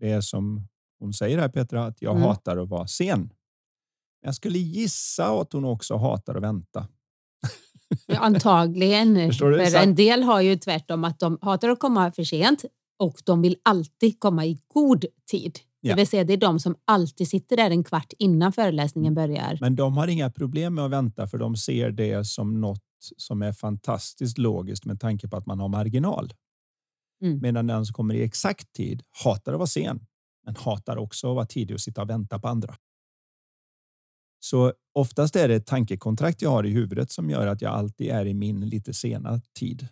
[0.00, 2.22] det är som hon säger här Petra, att jag Mm.
[2.22, 3.32] hatar att vara sen.
[4.22, 6.86] Jag skulle gissa att hon också hatar att vänta.
[8.16, 9.32] Antagligen.
[9.38, 12.64] För en del har ju tvärtom att de hatar att komma för sent
[12.98, 15.58] Och de vill alltid komma i god tid.
[15.80, 15.94] Ja.
[15.94, 19.58] Det vill säga det är de som alltid sitter där en kvart innan föreläsningen börjar.
[19.60, 22.82] Men de har inga problem med att vänta för de ser det som något
[23.16, 26.32] som är fantastiskt logiskt med tanke på att man har marginal.
[27.22, 27.40] Mm.
[27.40, 30.06] Medan den som kommer i exakt tid hatar att vara sen,
[30.44, 32.76] men hatar också att vara tidig och sitta och vänta på andra.
[34.40, 38.10] Så oftast är det ett tankekontrakt jag har i huvudet som gör att jag alltid
[38.10, 39.88] är i min lite sena tid.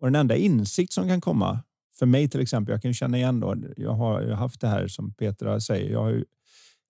[0.00, 1.60] Och den enda insikt som kan komma
[1.98, 5.14] för mig till exempel, jag kan känna igen då, jag har haft det här som
[5.14, 6.24] Petra säger, jag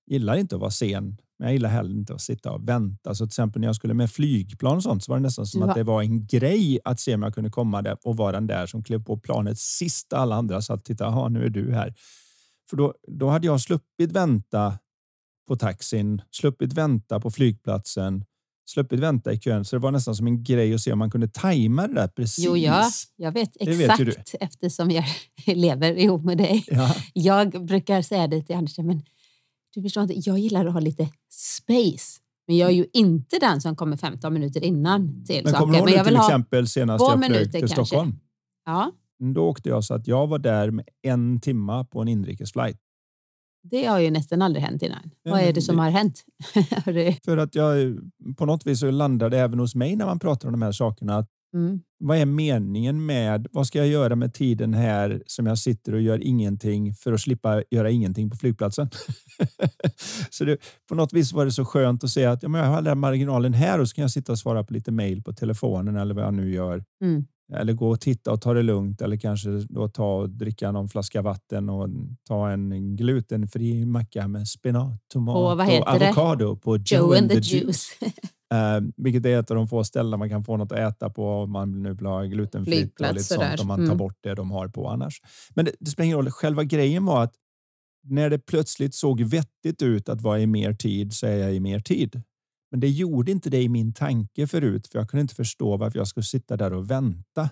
[0.06, 3.14] gillar inte att vara sen, men jag gillar heller inte att sitta och vänta.
[3.14, 5.60] Så till exempel när jag skulle med flygplan och sånt så var det nästan som
[5.60, 8.32] Du att det var en grej att se om jag kunde komma där och vara
[8.32, 11.74] den där som klev på planet sist alla andra satt titta, jaha nu är du
[11.74, 11.94] här.
[12.70, 14.78] För då, då hade jag sluppit vänta
[15.48, 18.24] på taxin, sluppit vänta på flygplatsen,
[18.66, 19.64] sluppit vänta i kön.
[19.64, 22.08] Så det var nästan som en grej att se om man kunde tajma det där
[22.08, 22.44] precis.
[22.44, 24.36] Jo, ja, jag vet vet exakt du.
[24.40, 25.04] eftersom jag
[25.46, 26.64] lever ihop med dig.
[26.66, 26.94] Ja.
[27.12, 29.02] Jag brukar säga det till Anders, men
[29.74, 32.20] du förstår inte, jag gillar att ha lite space.
[32.46, 35.64] Men jag är ju inte den som kommer 15 minuter innan till Men saker.
[35.66, 37.84] kommer du ihåg till exempel senast jag flög till kanske.
[37.86, 38.18] Stockholm?
[38.66, 38.92] ja,
[39.34, 42.76] Då åkte jag så att jag var där med en timma på en inrikesflight.
[43.70, 45.10] det har ju nästan aldrig hänt innan.
[45.22, 46.24] Ja, Vad är det som det- har hänt?
[47.24, 47.98] För att jag
[48.36, 51.16] på något vis så landade även hos mig när man pratar om de här sakerna.
[51.18, 51.80] Att mm.
[51.98, 56.00] vad är meningen med, vad ska jag göra med tiden här som jag sitter och
[56.00, 58.90] gör ingenting för att slippa göra ingenting på flygplatsen?
[60.30, 62.68] så det, på något vis var det så skönt att se att ja, men jag
[62.68, 65.32] har den marginalen här och så kan jag sitta och svara på lite mejl på
[65.32, 66.84] telefonen eller vad jag nu gör.
[67.02, 67.24] Mm.
[67.52, 70.88] Eller gå och titta och ta det lugnt eller kanske då ta och dricka någon
[70.88, 71.88] flaska vatten och
[72.28, 75.56] ta en glutenfri macka med spenat, tomat Och och
[75.98, 76.06] det?
[76.06, 77.52] avokado på Joe, Joe and the Juice.
[77.52, 77.98] Juice.
[78.54, 81.28] Eh, vilket är ett av de få ställen man kan få något att äta på
[81.28, 83.96] om man nu vill ha glutenfritt och lite sånt om man tar Mm.
[83.98, 85.20] bort det de har på annars.
[85.54, 86.30] Men det, det spelar ingen roll.
[86.30, 87.34] Själva grejen var att
[88.06, 91.60] när det plötsligt såg vettigt ut att vara i mer tid så är jag i
[91.60, 92.22] mer tid.
[92.70, 95.98] Men det gjorde inte det i min tanke förut för jag kunde inte förstå varför
[95.98, 97.50] jag skulle sitta där och vänta.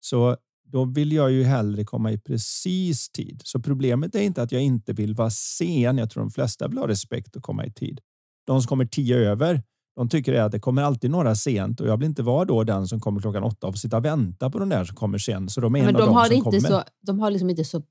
[0.00, 3.40] Så då vill jag ju hellre komma i precis tid.
[3.44, 5.98] Så problemet är inte att jag inte vill vara sen.
[5.98, 8.00] Jag tror de flesta vill ha respekt och komma i tid.
[8.46, 9.62] De som kommer tio över,
[9.96, 12.88] de tycker att det kommer alltid några sent och jag vill inte vara då den
[12.88, 15.48] som kommer klockan åtta och sitta och vänta på de där som kommer sen.
[15.48, 16.60] Så de är en Men av de dem har, som inte kommer.
[16.60, 17.82] så, de har liksom inte så...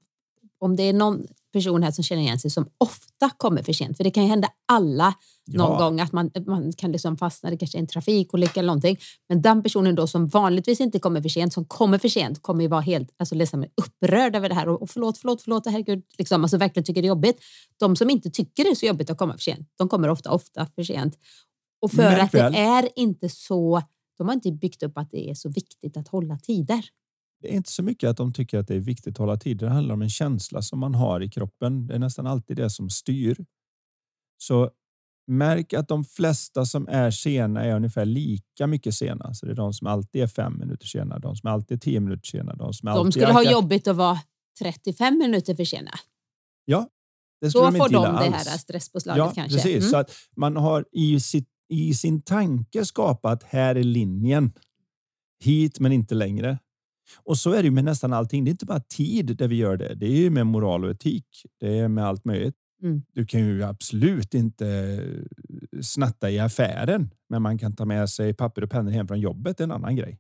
[0.60, 3.98] Om det är någon person här som känner igen sig som ofta kommer för sent,
[3.98, 5.14] för det kan ju hända alla
[5.48, 5.78] någon Ja.
[5.78, 8.98] gång att man, man kan liksom fastna, det kanske är en trafikolycka eller någonting.
[9.30, 12.62] Men den personen då som vanligtvis inte kommer för sent, som kommer för sent, kommer
[12.62, 14.70] ju vara helt alltså, liksom upprörd över det här.
[14.70, 16.04] Och, och förlåt, förlåt, förlåt, herregud.
[16.18, 17.38] Liksom, alltså verkligen tycker det är jobbigt.
[17.80, 20.32] De som inte tycker det är så jobbigt att komma för sent, de kommer ofta,
[20.32, 21.18] ofta för sent.
[21.84, 23.82] Och för Märk att det är inte så,
[24.18, 26.86] de har inte byggt upp att det är så viktigt att hålla tider.
[27.42, 29.58] Det är inte så mycket att de tycker att det är viktigt att hålla tid.
[29.58, 31.88] Det handlar om en känsla som man har i kroppen.
[31.88, 33.46] Det är nästan alltid det som styr.
[34.38, 34.72] Så
[35.28, 39.34] märk att de flesta som är sena är ungefär lika mycket sena.
[39.34, 42.00] Så det är de som alltid är fem minuter sena, de som alltid är tio
[42.00, 42.56] minuter sena.
[42.56, 44.20] De, som De alltid skulle ha jobbigt att vara
[44.60, 45.92] 35 minuter för sena.
[46.66, 46.90] Ja,
[47.42, 48.48] det skulle Då de får inte de gilla det alls.
[48.48, 49.58] här stresspåslaget Ja, kanske.
[49.58, 49.78] precis.
[49.78, 49.90] Mm.
[49.90, 54.52] Så att man har i, sitt, i sin tanke skapat här är linjen.
[55.44, 56.60] Hit men inte längre.
[57.24, 58.44] Och så är det ju med nästan allting.
[58.44, 59.96] Det är inte bara tid där vi gör det.
[59.96, 61.26] Det är ju med moral och etik.
[61.60, 62.56] Det är med allt möjligt.
[62.84, 63.02] Mm.
[63.14, 65.00] Du kan ju absolut inte
[65.82, 69.58] snatta i affären, men man kan ta med sig papper och pennor hem från jobbet.
[69.58, 70.20] Det är en annan grej.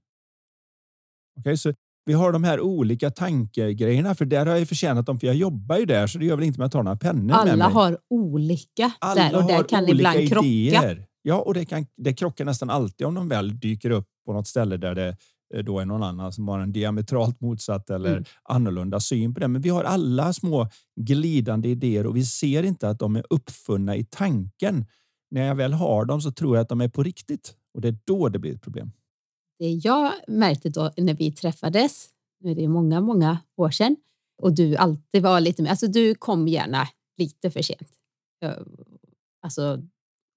[1.40, 1.74] Okej, så
[2.06, 5.78] vi har de här olika tankegrejerna, för där har jag förtjänat dem, för jag jobbar
[5.78, 7.74] ju där, så det gör väl inte med att ta några pennor med Alla mig.
[7.74, 11.04] har olika Alla där och där kan olika ibland krocka.
[11.26, 14.48] Ja, och det, kan, det krockar nästan alltid om de väl dyker upp på något
[14.48, 15.18] ställe där det
[15.54, 18.24] eh, då är någon annan som har en diametralt motsatt eller Mm.
[18.44, 19.48] annorlunda syn på det.
[19.48, 20.68] Men vi har alla små
[21.02, 24.86] glidande idéer och vi ser inte att de är uppfunna i tanken.
[25.32, 27.88] När jag väl har dem så tror jag att de är på riktigt och det
[27.88, 28.92] är då det blir ett problem.
[29.60, 32.10] Det jag märkte då när vi träffades,
[32.40, 33.96] nu är det många, många år sedan,
[34.42, 37.90] och du alltid var lite mer, alltså du kom gärna lite för sent.
[39.42, 39.82] Alltså,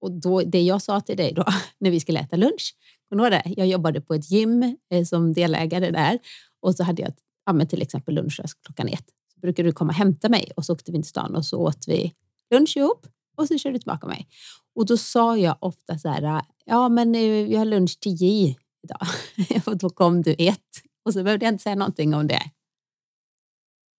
[0.01, 1.45] och då, det jag sa till dig då
[1.79, 2.75] när vi skulle äta lunch,
[3.09, 3.43] kommer det?
[3.45, 6.19] Jag jobbade på ett gym eh, som delägare där
[6.61, 7.13] och så hade jag
[7.45, 9.05] ja, till exempel lunchrast klockan ett.
[9.33, 11.59] Så brukade du komma och hämta mig och så åkte vi till stan och så
[11.59, 12.13] åt vi
[12.53, 13.07] lunch ihop
[13.37, 14.27] och så körde du tillbaka mig.
[14.75, 19.07] Och då sa jag ofta så här, ja men eh, vi har lunch tio idag.
[19.65, 20.61] och då kom du ett
[21.05, 22.43] och så behövde jag inte säga någonting om det.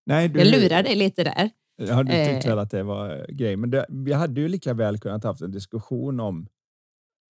[0.05, 1.49] Nej, du, Jag lurade dig lite där.
[1.87, 2.49] Ja, du tyckte Eh.
[2.49, 3.55] väl att det var eh, grej.
[3.57, 6.47] Men det, vi hade ju lika väl kunnat haft en diskussion om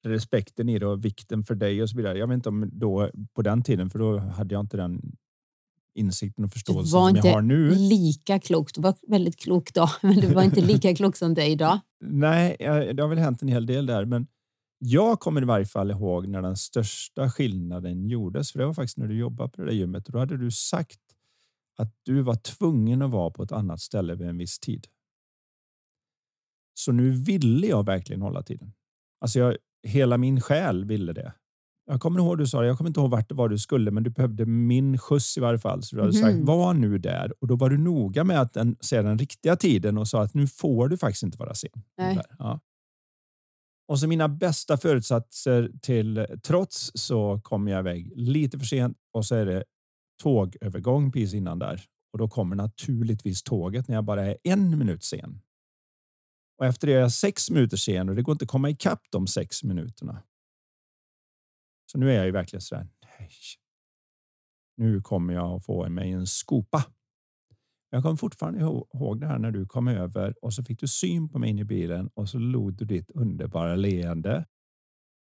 [0.06, 2.18] respekten i det och vikten för dig och så vidare.
[2.18, 5.02] Jag vet inte om då på den tiden, för då hade jag inte den
[5.96, 7.70] insikten och förståelsen var som jag inte har nu.
[7.70, 8.74] lika klok.
[8.74, 11.80] Du var väldigt klok då, men du var inte lika klok som dig idag.
[12.02, 14.28] Nej, jag- det har väl hänt en hel del där, men
[14.80, 18.52] jag kommer i varje fall ihåg när den största skillnaden gjordes.
[18.52, 20.06] För det var faktiskt när du jobbade på det där gymmet.
[20.06, 21.00] Då hade du sagt
[21.80, 24.88] att du var tvungen att vara på ett annat ställe vid en viss tid.
[26.74, 28.74] Så nu ville jag verkligen hålla tiden.
[29.22, 31.34] Alltså jag, hela min själ ville det.
[31.86, 34.04] Jag kommer ihåg du sa jag kommer inte ihåg vart det var du skulle, men
[34.04, 35.84] du behövde min skjuts i varje fall.
[35.84, 36.46] Så du hade sagt Mhm.
[36.46, 39.98] var nu där och då var du noga med att den, säga den riktiga tiden
[39.98, 41.70] och sa att nu får du faktiskt inte vara sen.
[42.40, 42.60] Ja.
[43.88, 49.26] Och så mina bästa förutsatser till trots så kommer jag iväg lite för sent och
[49.26, 49.64] så är det
[50.20, 51.86] tågövergång precis innan där.
[52.12, 55.42] Och då kommer naturligtvis tåget när jag bara är en minut sen.
[56.58, 59.02] Och efter det är jag sex minuter sen och det går inte att komma ikapp
[59.12, 60.24] de sex minuterna.
[61.92, 62.88] Så nu är jag ju verkligen sådär.
[63.20, 63.30] Nej.
[64.78, 66.86] Nu kommer jag att få mig en skopa.
[67.90, 71.30] Jag kommer fortfarande ihåg det här när du kom över och så fick du syn
[71.30, 74.46] på mig in i bilen och så log du ditt underbara leende.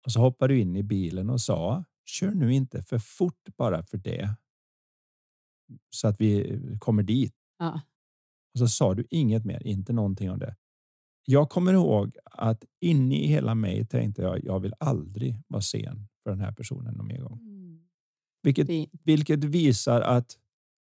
[0.06, 3.84] Och så hoppade du in i bilen och sa kör nu inte för fort bara
[3.84, 4.36] för det.
[5.90, 7.34] Så att vi kommer dit.
[7.60, 7.82] Ja.
[8.54, 10.56] Och så sa du inget mer, inte någonting om det.
[11.26, 16.08] Jag kommer ihåg att inne i hela mig tänkte jag, jag vill aldrig vara sen
[16.24, 17.40] för den här personen någon mer gång.
[18.44, 18.92] Vilket, Fint.
[19.04, 20.38] vilket visar att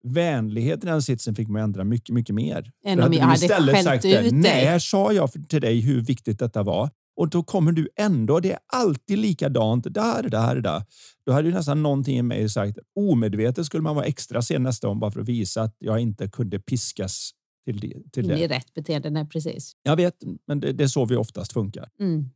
[0.04, 2.72] vänlighet i den sitsen fick mig ändra mycket, mycket mer.
[2.86, 4.32] Än om jag hade istället skällt ut dig.
[4.32, 6.90] Nej, här sa jag till dig hur viktigt detta var.
[7.20, 9.94] Och då kommer du ändå, det är alltid likadant.
[9.94, 10.84] Där, där, där.
[11.26, 14.88] Då hade ju nästan någonting i mig sagt, omedvetet skulle man vara extra sen nästa
[14.88, 17.32] gång bara för att visa att jag inte kunde piskas
[17.66, 18.12] till det.
[18.12, 18.48] Till i det.
[18.48, 19.74] rätt beteende, nej, precis.
[19.84, 20.16] Jag vet,
[20.48, 21.90] men det, det är så vi oftast funkar.
[22.00, 22.30] Mm.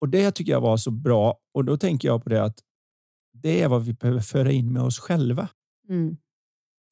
[0.00, 1.38] Och det tycker jag var så bra.
[1.54, 2.58] Och då tänker jag på det att
[3.32, 5.48] det är vad vi behöver föra in med oss själva.
[5.88, 6.16] Mm.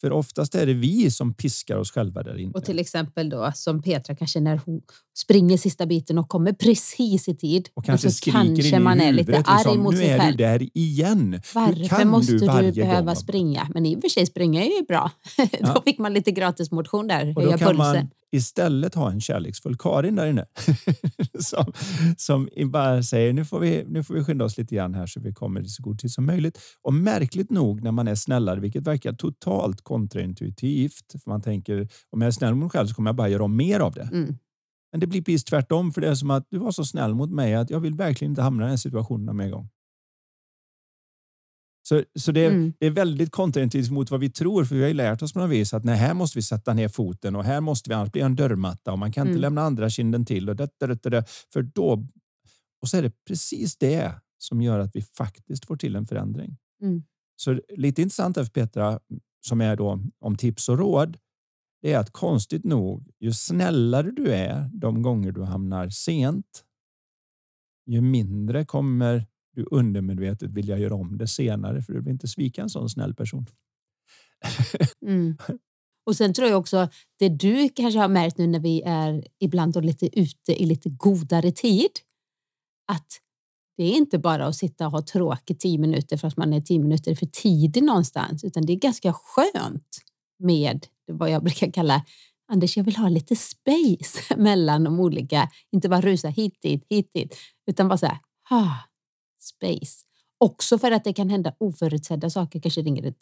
[0.00, 2.52] För oftast är det vi som piskar oss själva där inne.
[2.54, 4.80] Och till exempel då som Petra kanske när hon
[5.18, 7.68] springer sista biten och kommer precis i tid.
[7.74, 9.26] och kanske så skriker kanske in man i är huvudet.
[9.38, 10.36] lite arg liksom, mot nu sig är själv.
[10.36, 11.40] du där igen.
[11.54, 13.68] Varför måste du, varje behöva gång- springa?
[13.74, 15.10] Men i och för sig springa är ju bra.
[15.36, 15.72] Ja.
[15.74, 17.76] då fick man lite gratis motion där, Och då kan pulsen.
[17.76, 20.46] man istället ha en kärleksfull Karin där inne.
[21.38, 21.72] som,
[22.16, 25.20] som bara säger nu får, vi, nu får vi skynda oss lite grann här så
[25.20, 26.58] vi kommer i så god tid som möjligt.
[26.82, 31.12] Och märkligt nog när man är snällare, vilket verkar totalt kontraintuitivt.
[31.22, 33.44] För man tänker om jag är snäll mot mig själv så kommer jag bara göra
[33.44, 34.08] om mer av det.
[34.12, 34.36] Mm.
[34.92, 37.30] Men det blir precis tvärtom för det är som att du var så snäll mot
[37.30, 39.68] mig att jag vill verkligen inte hamna i den här situationen med en gång.
[41.90, 42.72] Så, så det, är, Mm.
[42.78, 45.38] det är väldigt kontraintuitivt mot vad vi tror, för vi har ju lärt oss på
[45.38, 48.22] något vis att nej, här måste vi sätta ner foten och här måste vi, blir
[48.22, 49.40] det en dörrmatta och man kan inte Mm.
[49.40, 52.06] lämna andra kinden till och det, det, det, det, för då.
[52.82, 56.56] Och så är det precis det som gör att vi faktiskt får till en förändring.
[56.82, 57.02] Mm.
[57.36, 59.00] Så lite intressant för Petra,
[59.46, 61.16] som är då om tips och råd,
[61.82, 66.64] det är att konstigt nog, ju snällare du är de gånger du hamnar sent,
[67.86, 69.26] ju mindre kommer
[69.60, 73.14] du undermedvetet vilja göra om det senare, för du vill inte svika en sån snäll
[73.14, 73.46] person.
[75.06, 75.36] Mm.
[76.06, 79.72] Och sen tror jag också, det du kanske har märkt nu när vi är ibland
[79.72, 81.90] då lite ute i lite godare tid,
[82.92, 83.20] att
[83.76, 86.60] det är inte bara att sitta och ha tråkigt tio minuter för att man är
[86.60, 89.98] tio minuter för tidig någonstans, utan det är ganska skönt
[90.38, 92.04] med vad jag brukar kalla
[92.52, 97.10] Anders, jag vill ha lite space mellan de olika, inte bara rusa hit dit, hit
[97.14, 98.18] dit, utan bara så här,
[98.50, 98.74] ah,
[99.42, 100.04] space.
[100.38, 103.14] Också för att det kan hända oförutsedda saker, kanske ringer det,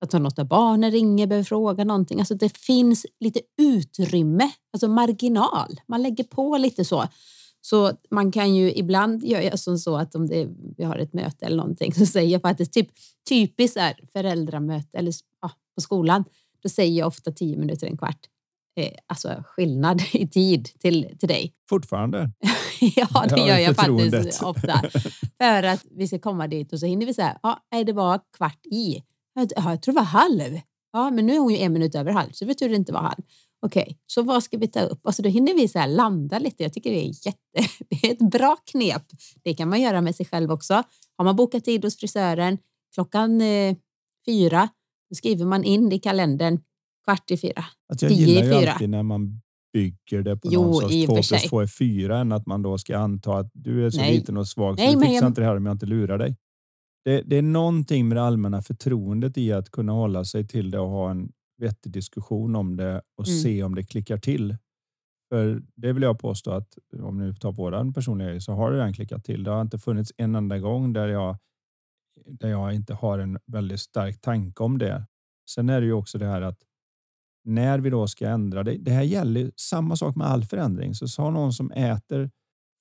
[0.00, 2.18] att något av barnen ringer, behöver fråga någonting.
[2.18, 5.80] Alltså det finns lite utrymme, alltså marginal.
[5.88, 7.04] Man lägger på lite så.
[7.60, 11.46] Så man kan ju ibland göra som så att om det, vi har ett möte
[11.46, 12.88] eller någonting så säger jag faktiskt typ
[13.28, 16.24] typiskt är föräldramöte eller ja, på skolan.
[16.62, 18.28] Då säger jag ofta tio minuter, en kvart.
[18.76, 21.54] Eh, alltså skillnad i tid till, till dig.
[21.68, 22.30] Fortfarande.
[22.80, 24.82] ja, det Ja, gör jag faktiskt ofta.
[25.38, 28.20] För att vi ska komma dit och så hinner vi säga, ja, nej, det var
[28.36, 29.02] kvart i.
[29.34, 30.60] Ja, jag tror det var halv.
[30.92, 32.92] Ja, men nu är hon ju en minut över halv, så det betyder det inte
[32.92, 33.22] var halv.
[33.66, 35.06] Okej, så vad ska vi ta upp?
[35.06, 36.62] Alltså då hinner vi så här landa lite.
[36.62, 39.02] Jag tycker det är jätte, det är ett bra knep.
[39.42, 40.82] Det kan man göra med sig själv också.
[41.16, 42.58] Har man bokat tid hos frisören
[42.94, 43.76] klockan eh,
[44.26, 44.68] fyra,
[45.10, 46.60] då skriver man in i kalendern
[47.04, 47.64] kvart i fyra.
[47.92, 48.72] Att jag Tio gillar ju fyra.
[48.72, 49.40] alltid när man
[49.72, 52.78] bygger det på Jo, någon sorts två plus två är fyra än att man då
[52.78, 54.14] ska anta att du är så Nej.
[54.16, 56.18] liten och svag så Nej, du fixar jag- inte det här om jag inte lurar
[56.18, 56.36] dig.
[57.04, 60.78] Det, det är någonting med det allmänna förtroendet i att kunna hålla sig till det
[60.78, 63.38] och ha en vettig diskussion om det och Mm.
[63.40, 64.56] se om det klickar till.
[65.32, 66.68] För det vill jag påstå att
[67.02, 69.44] om ni tar våran personliga så har det redan klickat till.
[69.44, 71.36] Det har inte funnits en enda gång där jag,
[72.26, 75.06] där jag inte har en väldigt stark tanke om det
[75.50, 76.58] Sen är det ju också det här att
[77.44, 78.76] när vi då ska ändra det.
[78.78, 80.94] Det här gäller samma sak med all förändring.
[80.94, 82.30] Så sa någon som äter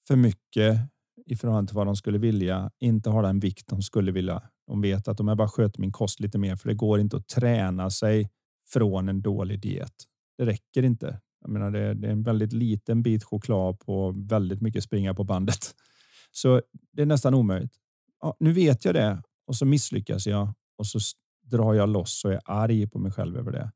[0.07, 0.79] för mycket
[1.25, 4.41] i förhållande till vad de skulle vilja, inte har den vikt de skulle vilja.
[4.67, 7.17] De vet att om jag bara sköter min kost lite mer, för det går inte
[7.17, 8.29] att träna sig
[8.69, 9.93] från en dålig diet.
[10.37, 11.19] Det räcker inte.
[11.41, 15.13] Jag menar, det, är, det är en väldigt liten bit choklad på väldigt mycket springa
[15.13, 15.75] på bandet.
[16.31, 17.73] Så det är nästan omöjligt.
[18.21, 20.99] Ja, nu vet jag det och så misslyckas jag och så
[21.43, 23.71] drar jag loss och är arg på mig själv över det.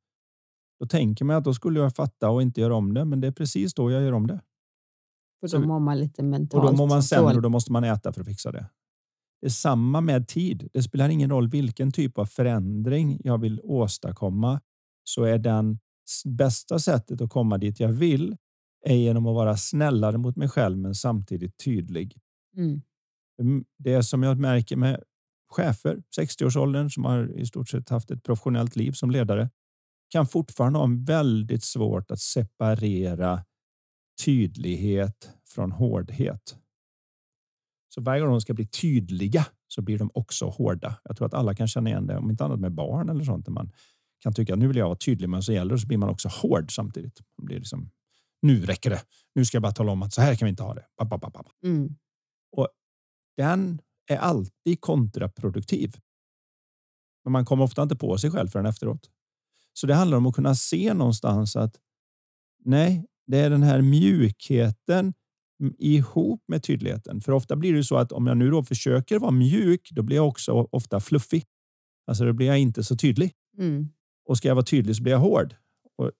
[0.79, 3.27] Då tänker man att då skulle jag fatta och inte göra om det, men det
[3.27, 4.41] är precis då jag gör om det.
[5.39, 7.83] För då mår man lite mentalt Och då mår man sämre och då måste man
[7.83, 8.69] äta för att fixa det.
[9.41, 10.69] Det är samma med tid.
[10.73, 14.61] Det spelar ingen roll vilken typ av förändring jag vill åstadkomma
[15.03, 15.79] så är den
[16.25, 18.37] bästa sättet att komma dit jag vill
[18.85, 22.17] är genom att vara snällare mot mig själv men samtidigt tydlig.
[22.57, 22.81] Mm.
[23.41, 25.03] mm det som jag märker med
[25.49, 29.49] chefer, 60-årsåldern som har i stort sett haft ett professionellt liv som ledare
[30.09, 33.45] kan fortfarande ha väldigt svårt att separera
[34.25, 36.57] tydlighet från hårdhet.
[37.89, 40.99] Så varje gång de ska bli tydliga så blir de också hårda.
[41.03, 43.45] Jag tror att alla kan känna igen det, om inte annat med barn eller sånt.
[43.45, 43.71] Där man
[44.19, 46.09] kan tycka att nu vill jag vara tydlig, men så gäller det så blir man
[46.09, 47.21] också hård samtidigt.
[47.37, 47.91] Man blir liksom,
[48.41, 49.01] nu räcker det.
[49.35, 50.85] Nu ska jag bara tala om att så här kan vi inte ha det.
[51.63, 51.95] Mm.
[52.51, 52.67] Och
[53.37, 55.95] den är alltid kontraproduktiv.
[57.23, 59.09] Men man kommer ofta inte på sig själv förrän efteråt.
[59.77, 61.75] Så det handlar om att kunna se någonstans att
[62.65, 65.13] nej, det är den här mjukheten
[65.77, 67.21] ihop med tydligheten.
[67.21, 70.15] För ofta blir det så att om jag nu då försöker vara mjuk, då blir
[70.15, 71.45] jag också ofta fluffig.
[72.07, 73.33] Alltså då blir jag inte så tydlig.
[73.57, 73.89] Mm.
[74.25, 75.55] Och ska jag vara tydlig så blir jag hård.
[75.97, 76.11] Och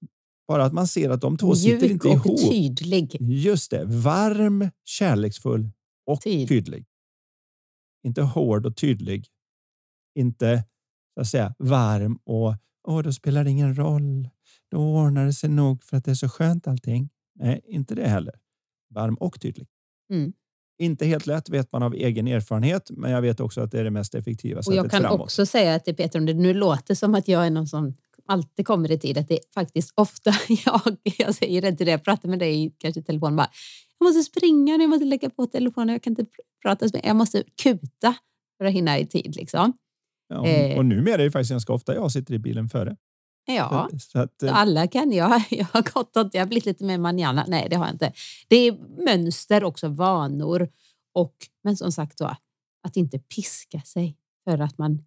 [0.47, 2.26] bara att man ser att de två mjuk sitter inte ihop.
[2.26, 3.18] Mjuk och tydlig.
[3.22, 3.86] Just det.
[3.86, 5.70] Varm, kärleksfull
[6.06, 6.47] och Tid.
[6.47, 6.86] tydlig.
[8.03, 9.28] Inte hård och tydlig.
[10.16, 10.64] Inte
[11.14, 12.56] så att säga varm och
[12.88, 14.29] Åh, då spelar det ingen roll.
[14.71, 17.09] Då ordnar det sig nog för att det är så skönt allting.
[17.36, 18.33] Nej, inte det heller.
[18.89, 19.67] Varm och tydlig.
[20.11, 20.33] Mm.
[20.77, 23.83] Inte helt lätt vet man av egen erfarenhet, men jag vet också att det är
[23.83, 25.21] det mest effektiva sättet Och Jag kan framåt.
[25.21, 27.93] också säga till Peter, om det nu låter som att jag är någon som
[28.25, 30.31] alltid kommer i tid, att det är faktiskt ofta
[30.65, 33.49] jag, jag säger det till dig, jag pratar med dig kanske i telefon, bara,
[33.99, 36.25] jag måste springa nu, jag måste lägga på telefonen, jag kan inte
[36.61, 38.15] prata, jag måste kuta
[38.57, 39.36] för att hinna i tid.
[39.36, 39.73] Liksom.
[40.28, 42.95] Ja, eh, och numera är det faktiskt ganska ofta jag sitter i bilen före.
[43.47, 45.43] Ja, att, eh, alla kan jag.
[45.49, 47.45] Jag har gått åt, jag har blivit lite mer manjana.
[47.47, 48.13] Nej, det har jag inte.
[48.47, 50.69] Det är mönster också, vanor
[51.13, 52.36] och men som sagt då,
[52.84, 55.03] att inte piska sig för att man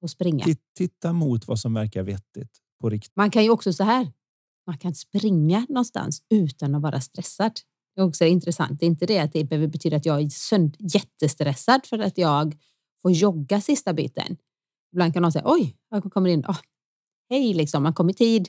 [0.00, 0.44] får springa.
[0.76, 3.16] Titta mot vad som verkar vettigt på riktigt.
[3.16, 4.12] Man kan ju också så här.
[4.66, 7.52] Man kan springa någonstans utan att vara stressad.
[7.94, 8.80] Det är också intressant.
[8.80, 10.28] Det är inte det att det behöver betyda att jag är
[10.94, 12.56] jättestressad för att jag
[13.08, 14.36] får jogga sista biten.
[14.92, 16.44] Ibland kan någon säga oj, jag kommer in.
[16.44, 16.58] Oh,
[17.30, 18.48] hej, liksom, man kom i tid.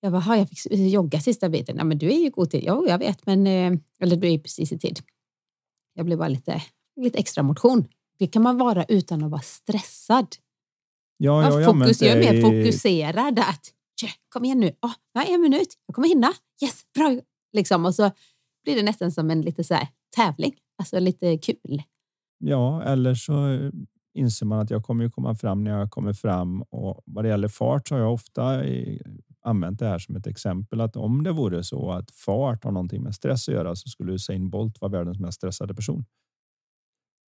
[0.00, 1.76] Jag bara, jag fick jogga sista biten.
[1.76, 2.64] Ja, men du är ju god tid.
[2.66, 5.00] Jo, jag vet, men eh, eller du är precis i tid.
[5.94, 6.62] Jag blev bara lite,
[7.00, 7.84] lite extra motion.
[8.18, 10.36] Det kan man vara utan att vara stressad.
[11.16, 13.38] Ja, jag, jag, fokus, jag är mer fokuserad.
[13.38, 13.72] Att,
[14.28, 16.32] kom igen nu, oh, jag har en minut, jag kommer hinna.
[16.62, 17.20] Yes, bra.
[17.52, 18.10] Liksom, och så
[18.64, 21.82] blir det nästan som en lite så här, tävling, alltså lite kul.
[22.40, 23.70] Ja, eller så eh,
[24.14, 27.28] inser man att jag kommer ju komma fram när jag kommer fram och vad det
[27.28, 29.00] gäller fart så har jag ofta eh,
[29.42, 33.02] använt det här som ett exempel att om det vore så att fart har någonting
[33.02, 36.04] med stress att göra så skulle Usain Bolt vara världens mest stressade person.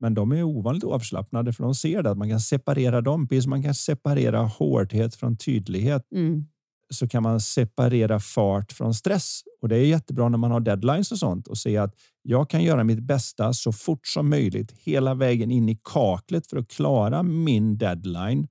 [0.00, 3.28] Men de är ovanligt avslappnade för de ser det att man kan separera dem.
[3.28, 6.12] Precis som man kan separera hårdhet från tydlighet.
[6.12, 6.46] Mm
[6.94, 9.40] så kan man separera fart från stress.
[9.62, 12.62] Och det är jättebra när man har deadlines och sånt och se att jag kan
[12.62, 17.22] göra mitt bästa så fort som möjligt hela vägen in i kaklet för att klara
[17.22, 18.48] min deadline.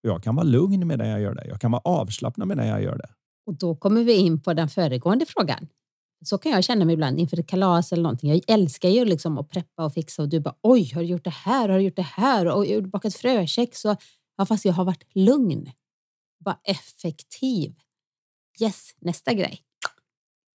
[0.00, 1.46] Jag kan vara lugn medan jag gör det.
[1.48, 3.08] Jag kan vara avslappnad medan jag gör det.
[3.46, 5.68] Och då kommer vi in på den föregående frågan.
[6.24, 8.30] Så kan jag känna mig ibland inför ett kalas eller någonting.
[8.30, 11.24] Jag älskar ju liksom att preppa och fixa och du bara oj, har du gjort
[11.24, 11.68] det här?
[11.68, 12.46] Har du gjort det här?
[12.46, 13.84] Och jag har bakat frökex.
[14.36, 15.70] Ja, fast jag har varit lugn
[16.46, 17.74] var effektiv.
[18.60, 19.62] Yes, nästa grej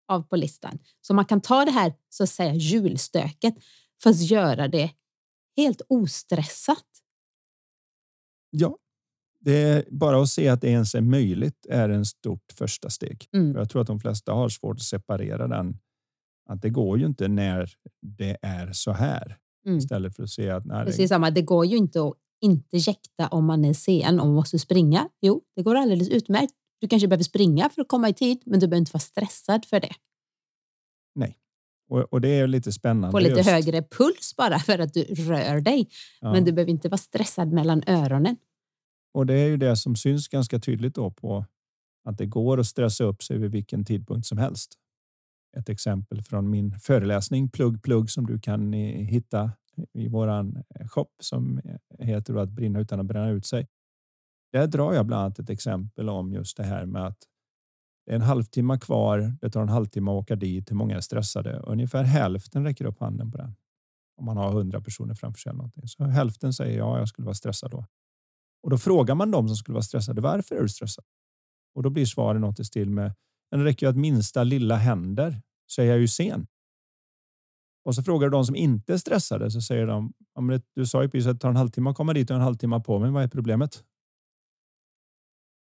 [0.08, 0.80] av på listan.
[1.02, 3.56] Så man kan ta det här så att säga julstöket
[4.04, 4.92] fast göra det
[5.58, 6.86] helt ostressat.
[8.50, 8.78] Ja,
[9.40, 13.28] det är bara att se att det ens är möjligt är en stort första steg.
[13.34, 13.56] Mm.
[13.56, 15.80] Jag tror att de flesta har svårt att separera den.
[16.50, 19.38] Att det går ju inte när det är så här.
[19.66, 19.78] Mm.
[19.78, 20.66] Istället för att se att...
[20.66, 21.08] Nej, Precis det...
[21.08, 25.10] samma, det går ju inte att inte jäkta om man är sen och måste springa.
[25.22, 26.54] Jo, det går alldeles utmärkt.
[26.80, 29.66] Du kanske behöver springa för att komma i tid, men du behöver inte vara stressad
[29.66, 29.94] för det.
[31.16, 31.38] Nej,
[31.90, 33.12] och, och det är lite spännande.
[33.12, 33.50] Få lite just.
[33.50, 35.90] högre puls bara för att du rör dig.
[36.22, 36.32] Ja.
[36.32, 38.38] Men du behöver inte vara stressad mellan öronen.
[39.14, 41.46] Och det är ju det som syns ganska tydligt då på
[42.04, 44.78] att det går att stressa upp sig vid vilken tidpunkt som helst.
[45.58, 49.52] Ett exempel från min föreläsning plugg plugg som du kan hitta
[49.94, 53.68] i våran eh, shop som eh, heter att brinna utan att bränna ut sig.
[54.52, 57.18] Där drar jag bland annat ett exempel om just det här med att
[58.06, 59.38] det är en halvtimme kvar.
[59.42, 60.72] Det tar en halvtimme att åka dit.
[60.72, 61.60] Hur många är stressade?
[61.60, 63.56] Ungefär hälften räcker upp handen på den.
[64.18, 65.50] Om man har hundra personer framför sig.
[65.50, 65.88] Eller någonting.
[65.88, 67.86] Så hälften säger ja, jag skulle vara stressad då.
[68.64, 70.22] Och då frågar man dem som skulle vara stressade.
[70.22, 71.06] Varför är du stressad?
[71.76, 73.14] Och då blir svaret något i stil med.
[73.52, 76.48] Men det räcker ju att minsta lilla händer så är jag ju sen.
[77.84, 80.14] Och så frågar du de som inte är stressade så säger de.
[80.36, 82.42] Ja, du sa ju precis att det tar en halvtimme att komma dit och en
[82.42, 83.12] halvtimme på mig.
[83.12, 83.84] Vad är problemet?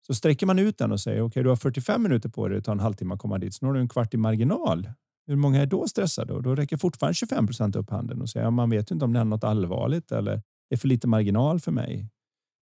[0.07, 2.57] Så sträcker man ut den och säger okej, okay, du har 45 minuter på dig.
[2.57, 3.53] Det tar en halvtimme att komma dit.
[3.53, 4.89] Så nu har du en kvart i marginal.
[5.27, 6.33] Hur många är då stressade?
[6.33, 9.05] Och då räcker fortfarande 25 procent upp handen och säger ja, man vet ju inte
[9.05, 12.09] om det är något allvarligt eller det är för lite marginal för mig.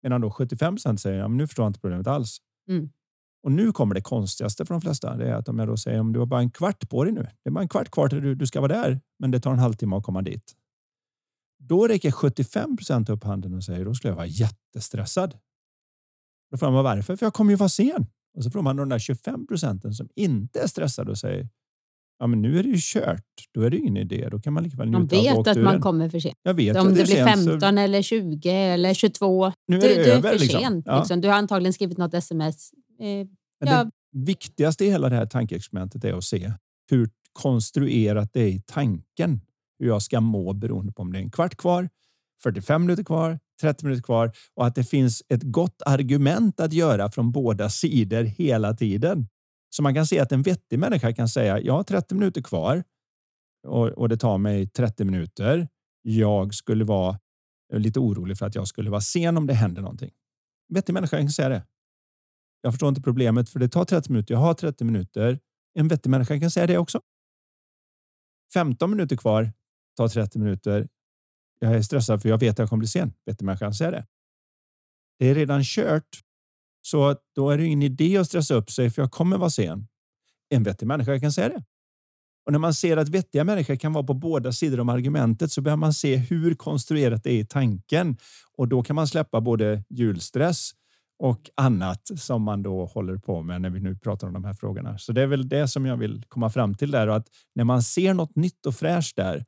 [0.02, 2.38] Medan då 75 procent säger ja, men nu förstår jag inte problemet alls.
[2.68, 2.90] Mm.
[3.46, 5.16] Och nu kommer det konstigaste för de flesta.
[5.16, 7.12] Det är att om jag då säger om du har bara en kvart på dig
[7.12, 7.20] nu.
[7.20, 9.52] Det är bara en kvart kvar till du, du ska vara där, men det tar
[9.52, 10.54] en halvtimme att komma dit.
[11.58, 15.38] Då räcker 75 procent upp handen och säger då skulle jag vara jättestressad.
[16.50, 17.16] Då frågar man varför?
[17.16, 18.06] För jag kommer ju vara sen.
[18.36, 21.48] Och så frågar man de där 25 procenten som inte är stressade och säger
[22.18, 23.24] Ja, men nu är det ju kört.
[23.54, 24.28] Då är det ingen idé.
[24.30, 26.36] Då kan man lika väl Man vet att man kommer för sent.
[26.42, 27.66] Jag vet Om det, blir 15 så...
[27.66, 29.52] eller 20 eller 22.
[29.68, 30.60] Nu är det, du, du är för liksom.
[30.60, 30.86] sent.
[30.86, 30.98] Ja.
[30.98, 31.20] Liksom.
[31.20, 32.70] Du har antagligen skrivit något sms.
[32.98, 33.26] Eh,
[33.58, 33.84] ja.
[33.84, 36.52] Det viktigaste i hela det här tankeexperimentet är att se
[36.90, 39.40] hur konstruerat det är i tanken.
[39.78, 41.88] Hur jag ska må beroende på om det är en kvart kvar,
[42.42, 47.10] 45 minuter kvar, 30 minuter kvar och att det finns ett gott argument att göra
[47.10, 49.28] från båda sidor hela tiden.
[49.70, 52.84] Så man kan se att en vettig människa kan säga jag har 30 minuter kvar
[53.66, 55.68] och, och det tar mig 30 minuter.
[56.02, 57.18] Jag skulle vara
[57.72, 60.10] lite orolig för att jag skulle vara sen om det händer någonting.
[60.70, 61.62] En vettig människa kan säga det.
[62.66, 64.34] Jag förstår inte problemet för det tar 30 minuter.
[64.34, 65.40] Jag har 30 minuter.
[65.74, 67.00] En vettig människa kan säga det också.
[68.52, 69.52] 15 minuter kvar
[69.96, 70.88] tar 30 minuter.
[71.60, 73.12] Jag är stressad för jag vet att jag kommer bli sen.
[73.26, 74.06] Vettig människa kan säga det.
[75.18, 76.20] Det är redan kört
[76.82, 79.88] så då är det ingen idé att stressa upp sig för jag kommer vara sen.
[80.48, 81.64] En vettig människa kan säga det.
[82.46, 85.60] Och när man ser att vettiga människor kan vara på båda sidor om argumentet så
[85.60, 88.16] behöver man se hur konstruerat det är i tanken
[88.56, 90.72] och då kan man släppa både julstress
[91.18, 94.54] och annat som man då håller på med när vi nu pratar om de här
[94.54, 94.98] frågorna.
[94.98, 97.64] Så det är väl det som jag vill komma fram till där och att när
[97.64, 99.44] man ser något nytt och fräscht där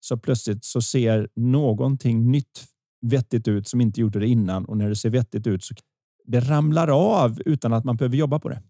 [0.00, 2.66] så plötsligt så ser någonting nytt
[3.06, 5.74] vettigt ut som inte gjorde det innan och när det ser vettigt ut så
[6.24, 8.62] det ramlar av utan att man behöver jobba på det.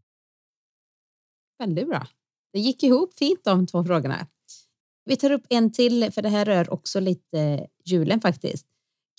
[1.59, 2.07] Väldigt bra.
[2.53, 4.27] Det gick ihop fint de två frågorna.
[5.05, 8.67] Vi tar upp en till, för det här rör också lite julen faktiskt.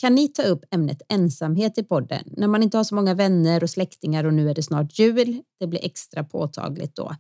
[0.02, 2.24] Kan ni ta upp ämnet ensamhet i podden?
[2.38, 5.42] När man inte har så många vänner och släktingar och nu är det snart jul.
[5.60, 7.16] Det blir extra påtagligt då.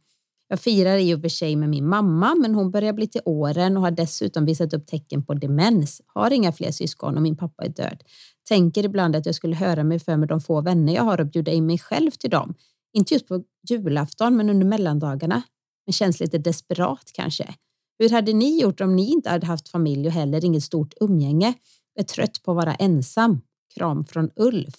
[0.48, 3.78] Jag firar i och för sig med min mamma, men hon börjar bli till åren
[3.78, 6.02] och har dessutom visat upp tecken på demens.
[6.06, 8.04] Har inga fler syskon och min pappa är död.
[8.50, 11.28] Tänker ibland att jag skulle höra mig för med de få vänner jag har och
[11.28, 12.54] bjuda in mig själv till dem.
[12.94, 15.42] Inte just på julafton, men under mellandagarna.
[15.86, 17.56] Men känns lite desperat kanske.
[18.00, 21.54] Hur hade ni gjort om ni inte hade haft familj och heller inget stort umgänge?
[21.96, 23.42] Är trött på att vara ensam.
[23.76, 24.76] Kram från Ulf.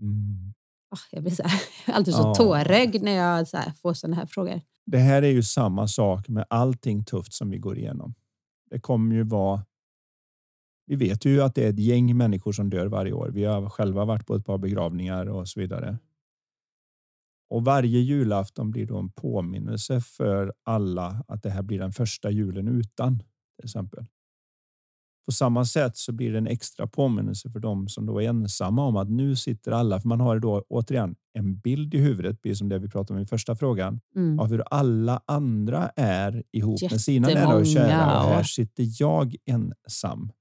[0.00, 0.54] Mm.
[0.90, 1.60] Oh, jag blir så här,
[1.94, 2.34] alltid så ja.
[2.34, 4.60] tårögd när jag så får sådana här frågor.
[4.86, 8.14] Det här är ju samma sak med allting tufft som vi går igenom.
[8.70, 9.64] Det kommer ju vara
[10.86, 13.28] vi vet ju att det är ett gäng människor som dör varje år.
[13.28, 15.98] Vi har själva varit på ett par begravningar och så vidare.
[17.50, 22.30] Och varje julafton blir då en påminnelse för alla att det här blir den första
[22.30, 24.06] julen utan till exempel.
[25.26, 28.84] På samma sätt så blir det en extra påminnelse för dem som då är ensamma
[28.84, 32.58] om att nu sitter alla, för man har då återigen en bild i huvudet, precis
[32.58, 34.40] som det vi pratade om i första frågan, mm.
[34.40, 38.22] av hur alla andra är ihop med sina nära och kära.
[38.22, 40.32] Och här sitter jag ensam.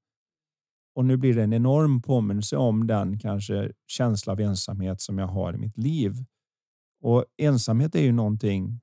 [0.96, 5.28] Och nu blir det en enorm påminnelse om den kanske känsla av ensamhet som jag
[5.28, 6.14] har i mitt liv.
[7.02, 8.80] Och ensamhet är ju någonting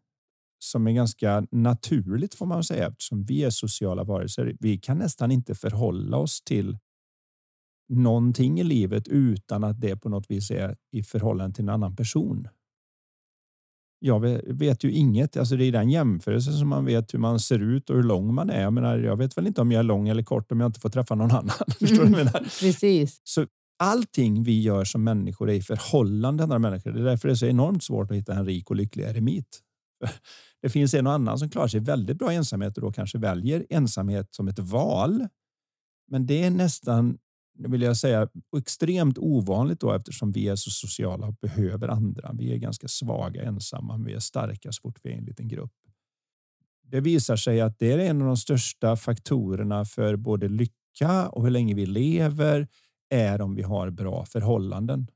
[0.63, 4.57] som är ganska naturligt får man säga eftersom vi är sociala varelser.
[4.61, 6.79] Vi kan nästan inte förhålla oss till
[7.89, 11.97] någonting i livet utan att det på något vis är i förhållande till en annan
[11.97, 12.49] person
[14.01, 15.37] jag vet ju inget.
[15.37, 18.35] Alltså det är den jämförelsen som man vet hur man ser ut och hur lång
[18.35, 18.63] man är.
[18.63, 20.81] Jag, menar, jag vet väl inte om jag är lång eller kort om jag inte
[20.81, 21.51] får träffa någon annan.
[21.79, 22.61] Förstår du menar?
[22.61, 23.21] Precis.
[23.25, 23.47] Så
[23.79, 26.91] allting vi gör som människor är i förhållande till andra människor.
[26.93, 29.61] Det är därför det är så enormt svårt att hitta en rik och lycklig eremit.
[30.63, 33.19] Det finns en och annan som klarar sig väldigt bra i ensamhet och då kanske
[33.19, 35.29] väljer ensamhet som ett val.
[36.09, 37.19] Men det är nästan
[37.69, 38.29] vill jag säga,
[38.59, 42.33] extremt ovanligt då eftersom vi är så sociala och behöver andra.
[42.33, 45.49] Vi är ganska svaga ensamma, men vi är starka så fort vi är en liten
[45.49, 45.73] grupp.
[46.83, 51.43] Det visar sig att det är en av de största faktorerna för både lycka och
[51.43, 52.69] hur länge vi lever
[53.09, 55.07] är om vi har bra förhållanden.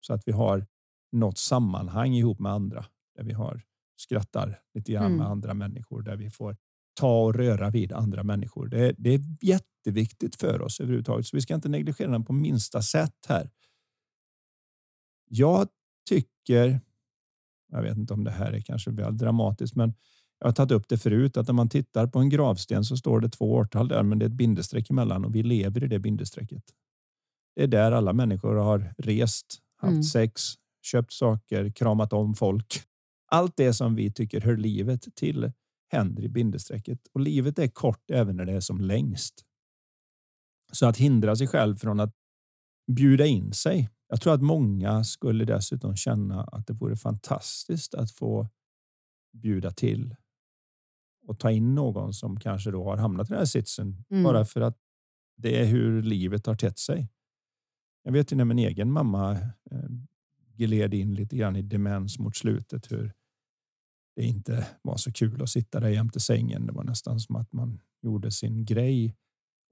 [0.00, 0.66] Så att vi har
[1.12, 2.84] något sammanhang ihop med andra
[3.16, 3.62] där vi har
[3.96, 5.18] skrattar lite grann mm.
[5.18, 6.56] med andra människor, där vi får
[6.94, 8.68] ta och röra vid andra människor.
[8.68, 12.82] Det, det är jätteviktigt för oss överhuvudtaget, så vi ska inte negligera den på minsta
[12.82, 13.50] sätt här.
[15.28, 15.68] Jag
[16.08, 16.80] tycker,
[17.72, 19.94] jag vet inte om det här är kanske väl dramatiskt, men
[20.38, 23.20] jag har tagit upp det förut att när man tittar på en gravsten så står
[23.20, 25.98] det två årtal där, men det är ett bindestreck emellan och vi lever i det
[25.98, 26.62] bindestrecket.
[27.56, 30.02] Det är där alla människor har rest, haft mm.
[30.02, 30.42] sex,
[30.82, 32.82] köpt saker, kramat om folk.
[33.34, 35.52] Allt det som vi tycker hör livet till
[35.92, 39.44] händer i bindestrecket och livet är kort även när det är som längst.
[40.72, 42.14] Så att hindra sig själv från att
[42.92, 43.90] bjuda in sig.
[44.08, 48.48] Jag tror att många skulle dessutom känna att det vore fantastiskt att få
[49.32, 50.16] bjuda till
[51.26, 54.22] och ta in någon som kanske då har hamnat i den här sitsen mm.
[54.22, 54.78] bara för att
[55.36, 57.08] det är hur livet har tätt sig.
[58.02, 59.32] Jag vet ju när min egen mamma
[59.70, 59.88] eh,
[60.56, 63.12] gled in lite grann i demens mot slutet hur
[64.16, 66.66] det inte var så kul att sitta där jämte sängen.
[66.66, 69.16] Det var nästan som att man gjorde sin grej.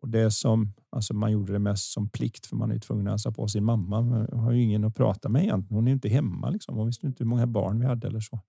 [0.02, 3.12] Och det som alltså man gjorde det mest som plikt för man är tvungen att
[3.12, 4.00] hälsa på sin mamma.
[4.00, 5.76] Man har ju ingen att prata med egentligen.
[5.76, 6.76] Hon är inte hemma liksom.
[6.76, 8.40] Hon visste inte hur många barn vi hade eller så.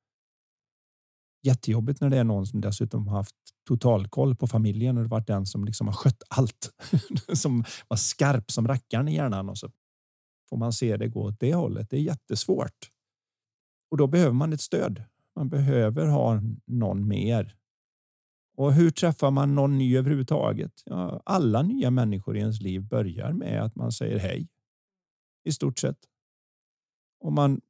[1.44, 3.36] Jättejobbigt när det är någon som dessutom har haft
[3.68, 6.72] totalkoll på familjen och det varit den som liksom har skött allt.
[7.34, 9.72] som var skarp som rackaren i hjärnan och så
[10.50, 11.90] får man se det gå åt det hållet.
[11.90, 12.90] Det är jättesvårt.
[13.92, 15.04] Och då behöver man ett stöd.
[15.36, 17.56] Man behöver ha någon mer.
[18.58, 20.72] Och hur träffar man någon ny överhuvudtaget?
[20.86, 24.48] Ja, alla nya människor i ens liv börjar med att man säger hej.
[25.44, 25.98] I stort sett.
[27.20, 27.62] Och man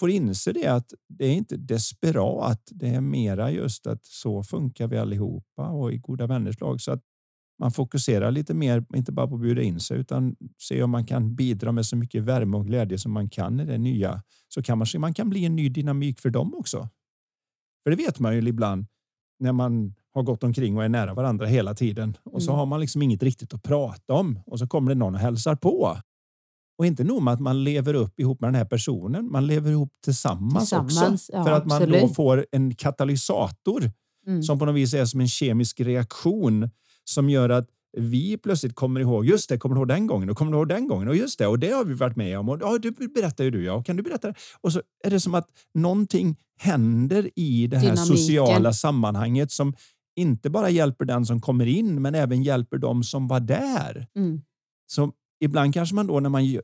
[0.00, 2.62] får inse det att det är inte desperat.
[2.70, 6.80] Det är mera just att så funkar vi allihopa och i goda vänners lag.
[6.80, 7.02] Så att
[7.58, 11.06] man fokuserar lite mer, inte bara på att bjuda in sig, utan se om man
[11.06, 14.22] kan bidra med så mycket värme och glädje som man kan i det nya.
[14.48, 16.88] Så kan man, man kan bli en ny dynamik för dem också.
[17.82, 18.86] För det vet man ju ibland
[19.38, 22.58] när man har gått omkring och är nära varandra hela tiden och så mm.
[22.58, 25.54] har man liksom inget riktigt att prata om och så kommer det någon och hälsar
[25.54, 25.96] på.
[26.78, 29.70] Och inte nog med att man lever upp ihop med den här personen, man lever
[29.70, 31.32] ihop tillsammans, tillsammans också.
[31.32, 32.00] Ja, för att man absolut.
[32.00, 33.90] då får en katalysator
[34.26, 34.42] mm.
[34.42, 36.70] som på något vis är som en kemisk reaktion
[37.04, 40.36] som gör att vi plötsligt kommer ihåg, just det, kommer du ihåg den gången och
[40.36, 42.48] kommer du ihåg den gången och just det, och det har vi varit med om
[42.48, 44.34] och ja, det berättar ju du, ja, kan du berätta?
[44.60, 48.16] Och så är det som att någonting händer i det här Dynamiken.
[48.16, 49.74] sociala sammanhanget som
[50.16, 54.06] inte bara hjälper den som kommer in, men även hjälper dem som var där.
[54.16, 54.40] Mm.
[54.86, 56.60] Så ibland kanske man då när man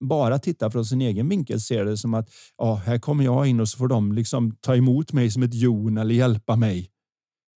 [0.00, 3.60] bara tittar från sin egen vinkel ser det som att ja, här kommer jag in
[3.60, 6.90] och så får de liksom ta emot mig som ett jon eller hjälpa mig.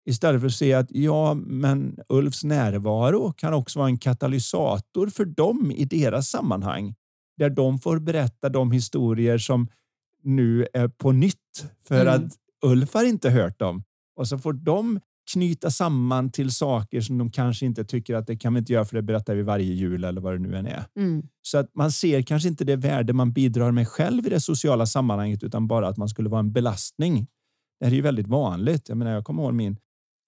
[0.09, 5.25] Istället för att se att ja, men Ulfs närvaro kan också vara en katalysator för
[5.25, 6.95] dem i deras sammanhang.
[7.37, 9.69] Där de får berätta de historier som
[10.23, 12.15] nu är på nytt för mm.
[12.15, 12.33] att
[12.65, 13.83] Ulf har inte hört dem.
[14.17, 15.01] Och så får de
[15.33, 18.85] knyta samman till saker som de kanske inte tycker att det kan vi inte göra
[18.85, 20.85] för det berättar vi varje jul eller vad det nu än är.
[20.97, 21.23] Mm.
[21.43, 24.87] Så att man ser kanske inte det värde man bidrar med själv i det sociala
[24.87, 27.27] sammanhanget utan bara att man skulle vara en belastning.
[27.81, 28.89] Det här är ju väldigt vanligt.
[28.89, 29.77] Jag menar, jag kommer ihåg min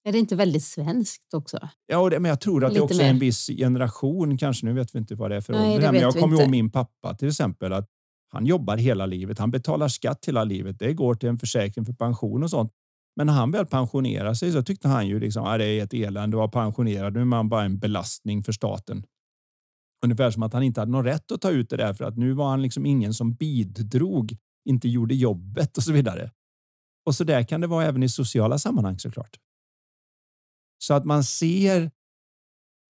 [0.08, 1.68] är det inte väldigt svenskt också?
[1.86, 4.38] Ja, det, men jag tror att Lite det också är en viss generation.
[4.38, 5.92] Kanske nu vet vi inte vad det är för Nej, ålder.
[5.92, 7.72] Men jag kommer ihåg min pappa till exempel.
[7.72, 7.88] att
[8.32, 9.38] Han jobbar hela livet.
[9.38, 10.78] Han betalar skatt hela livet.
[10.78, 12.72] Det går till en försäkring för pension och sånt.
[13.16, 15.84] Men när han väl pensionerar sig så tyckte han ju liksom att ah, det är
[15.84, 17.12] ett elände att vara pensionerad.
[17.12, 19.04] Nu är man bara en belastning för staten.
[20.04, 22.16] Ungefär som att han inte hade någon rätt att ta ut det där för att
[22.16, 24.36] nu var han liksom ingen som bidrog,
[24.68, 26.30] inte gjorde jobbet och så vidare.
[27.06, 29.38] Och så där kan det vara även i sociala sammanhang såklart.
[30.78, 31.90] Så att man ser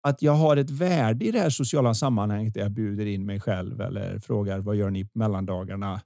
[0.03, 3.41] att jag har ett värde i det här sociala sammanhanget där jag bjuder in mig
[3.41, 6.01] själv eller frågar vad gör ni på mellandagarna?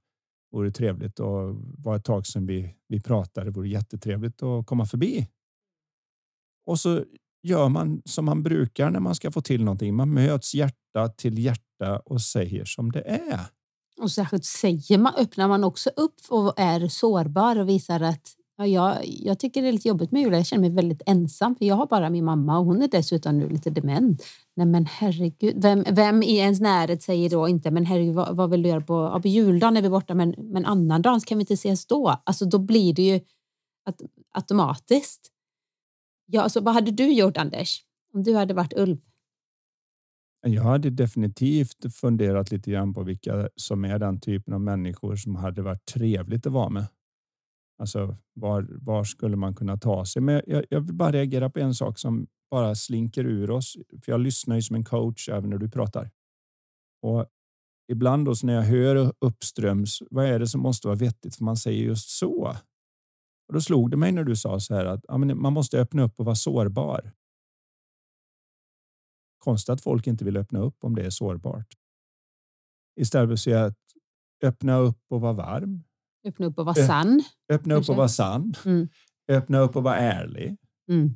[0.53, 3.51] Vore trevligt och var ett tag sedan vi, vi pratade.
[3.51, 5.29] Vore jättetrevligt att komma förbi.
[6.67, 7.05] Och så
[7.43, 9.95] gör man som man brukar när man ska få till någonting.
[9.95, 13.41] Man möts hjärta till hjärta och säger som det är.
[14.01, 18.67] Och särskilt säger man, öppnar man också upp och är sårbar och visar att Ja,
[18.67, 20.33] jag, jag tycker det är lite jobbigt med jul.
[20.33, 23.39] Jag känner mig väldigt ensam för jag har bara min mamma och hon är dessutom
[23.39, 24.25] nu lite dement.
[24.55, 28.51] Nej men herregud, vem, vem i ens närhet säger då inte men herregud vad, vad
[28.51, 31.43] vill du göra på, ja, på juldagen är vi borta men, men annandagen kan vi
[31.43, 32.23] inte ses då?
[32.25, 33.21] Alltså då blir det ju
[33.85, 35.31] att, automatiskt.
[36.27, 37.83] Ja, alltså, vad hade du gjort Anders?
[38.15, 39.01] Om du hade varit Ulf?
[40.47, 45.35] Jag hade definitivt funderat lite grann på vilka som är den typen av människor som
[45.35, 46.87] hade varit trevligt att vara med.
[47.83, 50.23] Alltså var, var skulle man kunna ta sig?
[50.23, 53.77] Men jag, jag vill bara reagera på en sak som bara slinker ur oss.
[54.05, 56.11] För jag lyssnar ju som en coach även när du pratar.
[57.03, 57.27] Och
[57.93, 61.37] ibland då när jag hör uppströms, vad är det som måste vara vettigt?
[61.37, 62.57] För man säger just så.
[63.49, 65.81] Och då slog det mig när du sa så här att ja, men man måste
[65.81, 67.13] öppna upp och vara sårbar.
[69.39, 71.75] Konstigt att folk inte vill öppna upp om det är sårbart.
[73.01, 73.79] Istället för att säga att
[74.43, 75.85] öppna upp och vara varm.
[76.27, 77.23] Öppna upp och vara sann.
[77.53, 78.55] Öppna upp och vara sann.
[78.65, 78.89] Mm.
[79.29, 80.57] Öppna upp och vara ärlig.
[80.91, 81.15] Mm.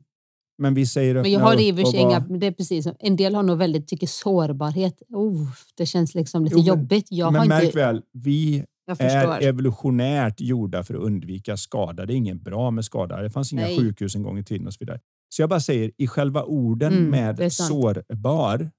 [0.58, 2.86] Men vi säger öppna Men jag har i och för sig inga, det är precis,
[2.98, 7.06] en del har nog väldigt, tycker sårbarhet, oh, det känns liksom lite Jo, men- jobbigt.
[7.10, 8.64] Jag Men har märk inte, väl, vi
[8.98, 12.06] är evolutionärt gjorda för att undvika skada.
[12.06, 13.22] Det är inget bra med skada.
[13.22, 13.78] Det fanns inga Nej.
[13.78, 15.00] sjukhus en gång i tiden och så vidare.
[15.28, 17.10] Så jag bara säger, i själva orden Mm, det
[17.42, 18.70] med sårbar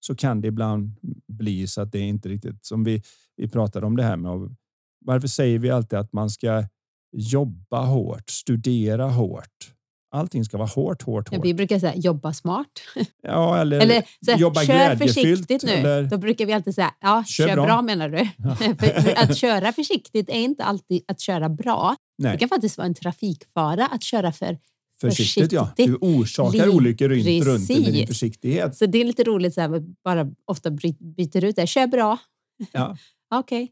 [0.00, 0.90] så kan det ibland
[1.32, 3.02] bli så att det är inte riktigt som vi,
[3.36, 4.30] vi pratade om det här med.
[4.32, 4.50] att-
[5.08, 6.64] Varför säger vi alltid att man ska
[7.16, 9.72] jobba hårt, studera hårt?
[10.10, 11.46] Allting ska vara hårt, hårt, Ja, hårt.
[11.46, 12.66] vi brukar säga jobba smart.
[13.22, 15.72] Ja, eller, Eller här, jobba kör försiktigt nu.
[15.72, 17.64] Eller, Då brukar vi alltid säga, ja, Kör kör, bra.
[17.66, 17.82] bra.
[17.82, 18.18] menar du.
[18.76, 21.96] för, för att köra försiktigt är inte alltid att köra bra.
[22.18, 24.58] Det nej, kan faktiskt vara en trafikfara att köra för
[25.00, 25.70] försiktigt, ja.
[25.76, 26.02] Du försiktigt.
[26.02, 28.76] orsakar Liv- olyckor runt, runt med din försiktighet.
[28.76, 30.70] Så det är lite roligt så här, bara ofta
[31.16, 31.66] byter ut det.
[31.66, 32.18] Kör bra.
[32.72, 32.96] Ja.
[33.34, 33.70] Okej,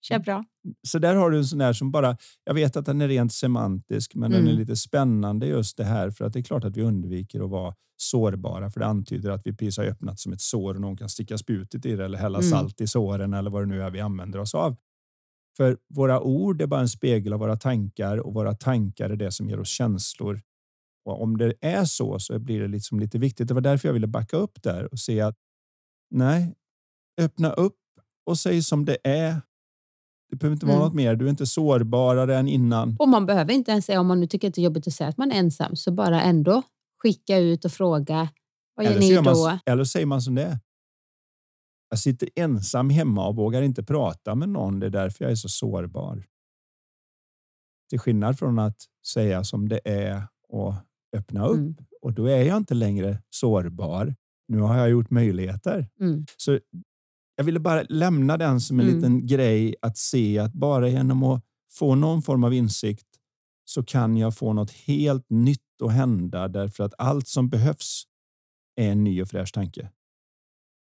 [0.00, 0.44] kör bra.
[0.88, 3.32] Så där har du en sån där som bara, jag vet att den är rent
[3.32, 4.58] semantisk, men den är Mm.
[4.60, 7.74] lite spännande just det här för att det är klart att vi undviker att vara
[7.96, 11.08] sårbara för det antyder att vi precis har öppnat som ett sår och någon kan
[11.08, 12.50] sticka spjutet i det eller hälla Mm.
[12.50, 14.76] salt i såren eller vad det nu är vi använder oss av.
[15.56, 19.32] För våra ord är bara en spegel av våra tankar och våra tankar är det
[19.32, 20.40] som ger oss känslor.
[21.04, 23.48] Och om det är så så blir det liksom lite viktigt.
[23.48, 25.36] Det var därför jag ville backa upp där och se att
[26.10, 26.54] nej,
[27.20, 27.76] öppna upp
[28.26, 29.40] och säg som det är.
[30.30, 30.86] Det behöver inte vara Mm.
[30.86, 31.16] något mer.
[31.16, 32.96] Du är inte sårbarare än innan.
[32.98, 34.92] Och man behöver inte ens säga, om man nu tycker att det är jobbigt att
[34.92, 36.62] säga att man är ensam, så bara ändå
[37.02, 38.28] skicka ut och fråga,
[38.74, 39.22] vad gör Eller, ni då?
[39.22, 40.58] man, eller säger man som det är.
[41.90, 44.80] Jag sitter ensam hemma och vågar inte prata med någon.
[44.80, 46.24] Det är därför jag är så sårbar.
[47.90, 48.76] Till skillnad från att
[49.06, 50.74] säga som det är och
[51.16, 51.56] öppna upp.
[51.58, 51.76] Mm.
[52.02, 54.14] Och då är jag inte längre sårbar.
[54.48, 55.88] Nu har jag gjort möjligheter.
[56.00, 56.26] Mm.
[56.36, 56.58] Så
[57.38, 58.96] jag ville bara lämna den som en Mm.
[58.96, 63.06] liten grej att se att bara genom att få någon form av insikt
[63.64, 68.04] så kan jag få något helt nytt att hända därför att allt som behövs
[68.76, 69.90] är en ny och fräsch tanke.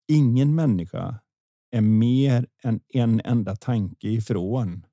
[0.08, 1.20] Ingen människa
[1.72, 4.86] är mer än en enda tanke ifrån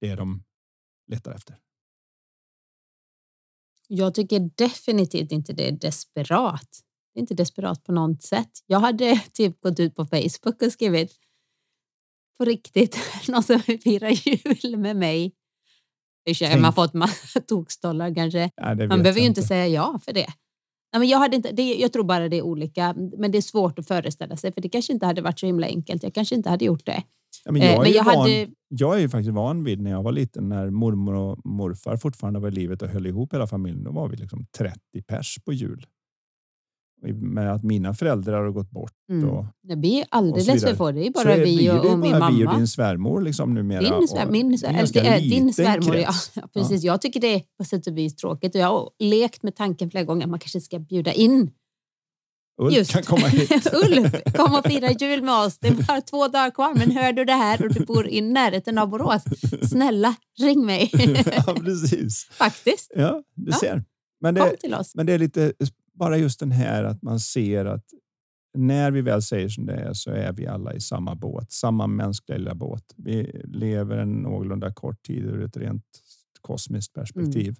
[0.00, 0.44] det de
[1.06, 1.56] letar efter.
[3.88, 6.80] Jag tycker definitivt inte det är desperat.
[7.18, 8.50] Inte desperat på något sätt.
[8.66, 11.12] Jag hade typ gått ut på Facebook och skrivit
[12.38, 12.98] på riktigt,
[13.28, 15.32] någon som vill fira jul med mig.
[16.28, 18.50] För sig har man fått massa tokstollar kanske.
[18.56, 20.26] Ja, Man behöver ju inte säga ja för det.
[20.92, 21.74] Nej, men jag, hade inte, det.
[21.74, 24.68] Jag tror bara det är olika, men det är svårt att föreställa sig för det
[24.68, 26.02] kanske inte hade varit så himla enkelt.
[26.02, 27.02] Jag kanske inte hade gjort det.
[27.44, 29.80] Ja, men Eh, jag, är men jag van, hade- jag är ju faktiskt van vid
[29.80, 33.34] när jag var liten, när mormor och morfar fortfarande var i livet och höll ihop
[33.34, 33.84] hela familjen.
[33.84, 35.86] Då var vi liksom 30 pers på jul.
[37.02, 38.92] Och Med att mina föräldrar har gått bort.
[39.12, 39.28] Mm.
[39.28, 39.44] Och,
[39.76, 40.90] blir och alldeles så för få.
[40.92, 42.56] Det är så bara är- vi och, det och min bara vi och mamma.
[42.58, 43.80] din svärmor liksom numera.
[43.98, 46.12] Din, svär, och min, svär, din svärmor, ja.
[46.34, 46.42] ja.
[46.54, 46.82] Precis.
[46.84, 49.90] Jag tycker det är på sätt och vis tråkigt och jag har lekt med tanken
[49.90, 51.50] flera gånger att man kanske ska bjuda in
[52.62, 52.92] Ulf Just.
[52.92, 53.50] kan komma hit.
[53.72, 54.12] Ulf.
[54.36, 55.58] Kom och fira jul med oss.
[55.58, 58.20] Det är bara två dagar kvar, men hör du det här och du bor i
[58.20, 59.22] närheten av Borås,
[59.70, 60.90] snälla ring mig.
[61.46, 62.28] ja, precis.
[62.30, 63.56] Faktiskt, Ja, du Ja.
[63.58, 63.84] ser.
[64.20, 64.52] Men det,
[64.94, 65.52] men det är lite
[66.00, 67.84] bara just den här att man ser att
[68.58, 71.86] när vi väl säger som det är så är vi alla i samma båt, samma
[71.86, 72.94] mänskliga lilla båt.
[72.96, 75.84] Vi lever en någorlunda kort tid ur ett rent
[76.40, 77.56] kosmiskt perspektiv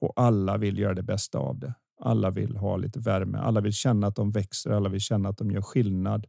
[0.00, 1.74] och alla vill göra det bästa av det.
[2.00, 3.38] Alla vill ha lite värme.
[3.38, 4.70] Alla vill känna att de växer.
[4.70, 6.26] Alla vill känna att de gör skillnad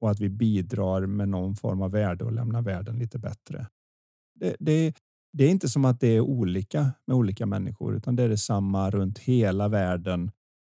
[0.00, 3.66] och att vi bidrar med någon form av värde och lämnar världen lite bättre.
[4.34, 4.94] Det, det,
[5.32, 8.90] det är inte som att det är olika med olika människor, utan det är detsamma
[8.90, 10.30] runt hela världen.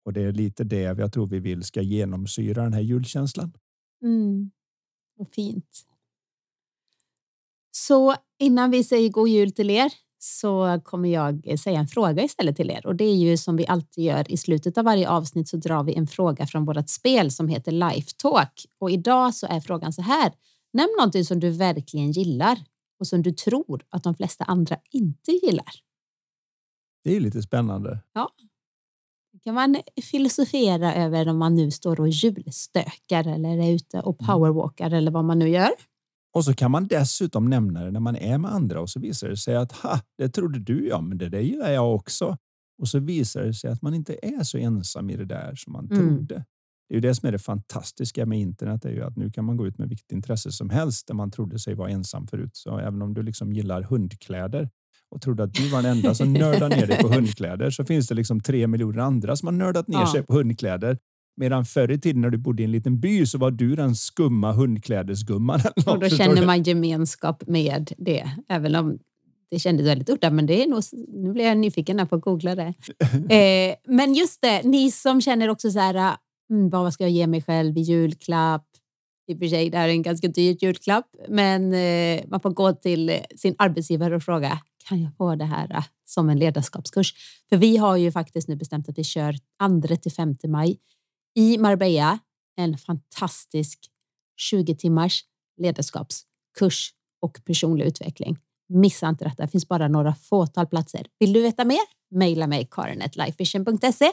[0.05, 3.53] Och det är lite det jag tror vi vill ska genomsyra den här julkänslan.
[4.03, 4.51] Mm.
[5.19, 5.85] Och fint.
[7.71, 12.55] Så innan vi säger god jul till er så kommer jag säga en fråga istället
[12.55, 12.85] till er.
[12.85, 15.83] Och det är ju som vi alltid gör i slutet av varje avsnitt så drar
[15.83, 18.65] vi en fråga från vårt spel som heter Life Talk.
[18.79, 20.33] Och idag så är frågan så här.
[20.73, 22.59] Nämn någonting som du verkligen gillar
[23.03, 25.71] och som du tror att de flesta andra inte gillar.
[27.03, 27.99] Det är lite spännande.
[29.43, 29.75] kan man
[30.11, 34.27] filosofera över om man nu står och julstökar eller är ute och Mm.
[34.27, 35.69] powerwalkar eller vad man nu gör.
[36.33, 39.29] Och så kan man dessutom nämna det när man är med andra och så visar
[39.29, 42.37] det sig att ha, det trodde du ja, men det där gillar jag också.
[42.81, 45.73] Och så visar det sig att man inte är så ensam i det där som
[45.73, 45.97] man Mm.
[46.17, 46.45] trodde.
[46.93, 49.45] Det är ju det som är det fantastiska med internet är ju att nu kan
[49.45, 52.49] man gå ut med vilket intresse som helst där man trodde sig vara ensam förut.
[52.53, 54.69] Så även om du liksom gillar hundkläder
[55.09, 58.07] och trodde att du var den enda som nördade ner dig på hundkläder så finns
[58.07, 60.11] det liksom tre miljoner andra som har nördat ner Ja.
[60.11, 60.97] sig på hundkläder.
[61.37, 63.95] Medan förr i tiden när du bodde i en liten by så var du den
[63.95, 65.59] skumma hundklädesgumman.
[65.85, 68.99] Och då känner man gemenskap med det, även om
[69.51, 70.31] det kändes väldigt udda.
[70.31, 72.73] Men det är nog, nu blir jag nyfiken på att googla det.
[73.35, 76.17] Eh, men just det, ni som känner också så här,
[76.53, 78.67] mm, vad ska jag ge mig själv i julklapp?
[79.27, 82.49] I och för sig, det här är en ganska dyr julklapp, men eh, man får
[82.49, 86.39] gå till eh, sin arbetsgivare och fråga, kan jag få det här eh, som en
[86.39, 87.13] ledarskapskurs?
[87.49, 89.35] För vi har ju faktiskt nu bestämt att vi kör
[89.87, 90.79] 2 till 5 maj
[91.35, 92.19] i Marbella,
[92.57, 93.79] en fantastisk
[94.37, 95.23] 20 timmars
[95.61, 98.37] ledarskapskurs och personlig utveckling.
[98.69, 101.05] Missa inte detta, det finns bara några fåtal platser.
[101.19, 101.79] Vill du veta mer?
[102.15, 104.11] Maila mig karin.lifevision.se.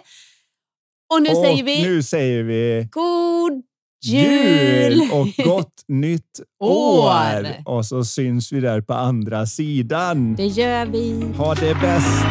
[1.15, 3.63] Och nu Och säger vi nu säger vi god
[4.05, 5.01] jul!
[5.13, 7.09] och gott nytt År!
[7.09, 7.47] år!
[7.65, 10.35] Och så syns vi där på andra sidan.
[10.35, 11.33] Det gör vi.
[11.37, 12.25] Ha det bäst!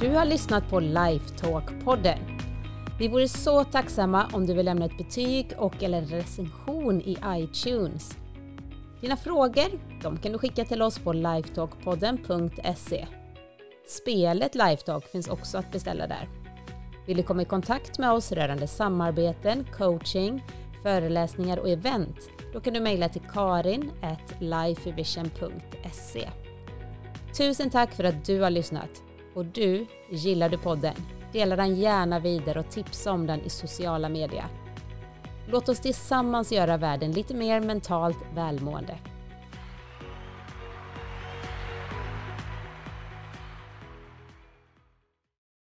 [0.00, 2.18] Du har lyssnat på Lifetalk-podden.
[2.98, 7.16] Vi vore så tacksamma om du vill lämna ett betyg och eller en recension i
[7.28, 8.16] iTunes.
[9.00, 9.66] Dina frågor
[10.02, 13.06] de kan du skicka till oss på lifetalkpodden.se.
[13.88, 16.28] Spelet Lifetalk finns också att beställa där.
[17.06, 20.44] Vill du komma i kontakt med oss rörande samarbeten, coaching,
[20.82, 22.16] föreläsningar och event?
[22.52, 23.90] Då kan du mejla till karin
[24.38, 26.28] lifevision.se.
[27.38, 29.02] Tusen tack för att du har lyssnat.
[29.34, 30.94] Och du, gillar du podden?
[31.32, 34.46] Dela den gärna vidare och tipsa om den i sociala medier.
[35.48, 38.98] Låt oss tillsammans göra världen lite mer mentalt välmående.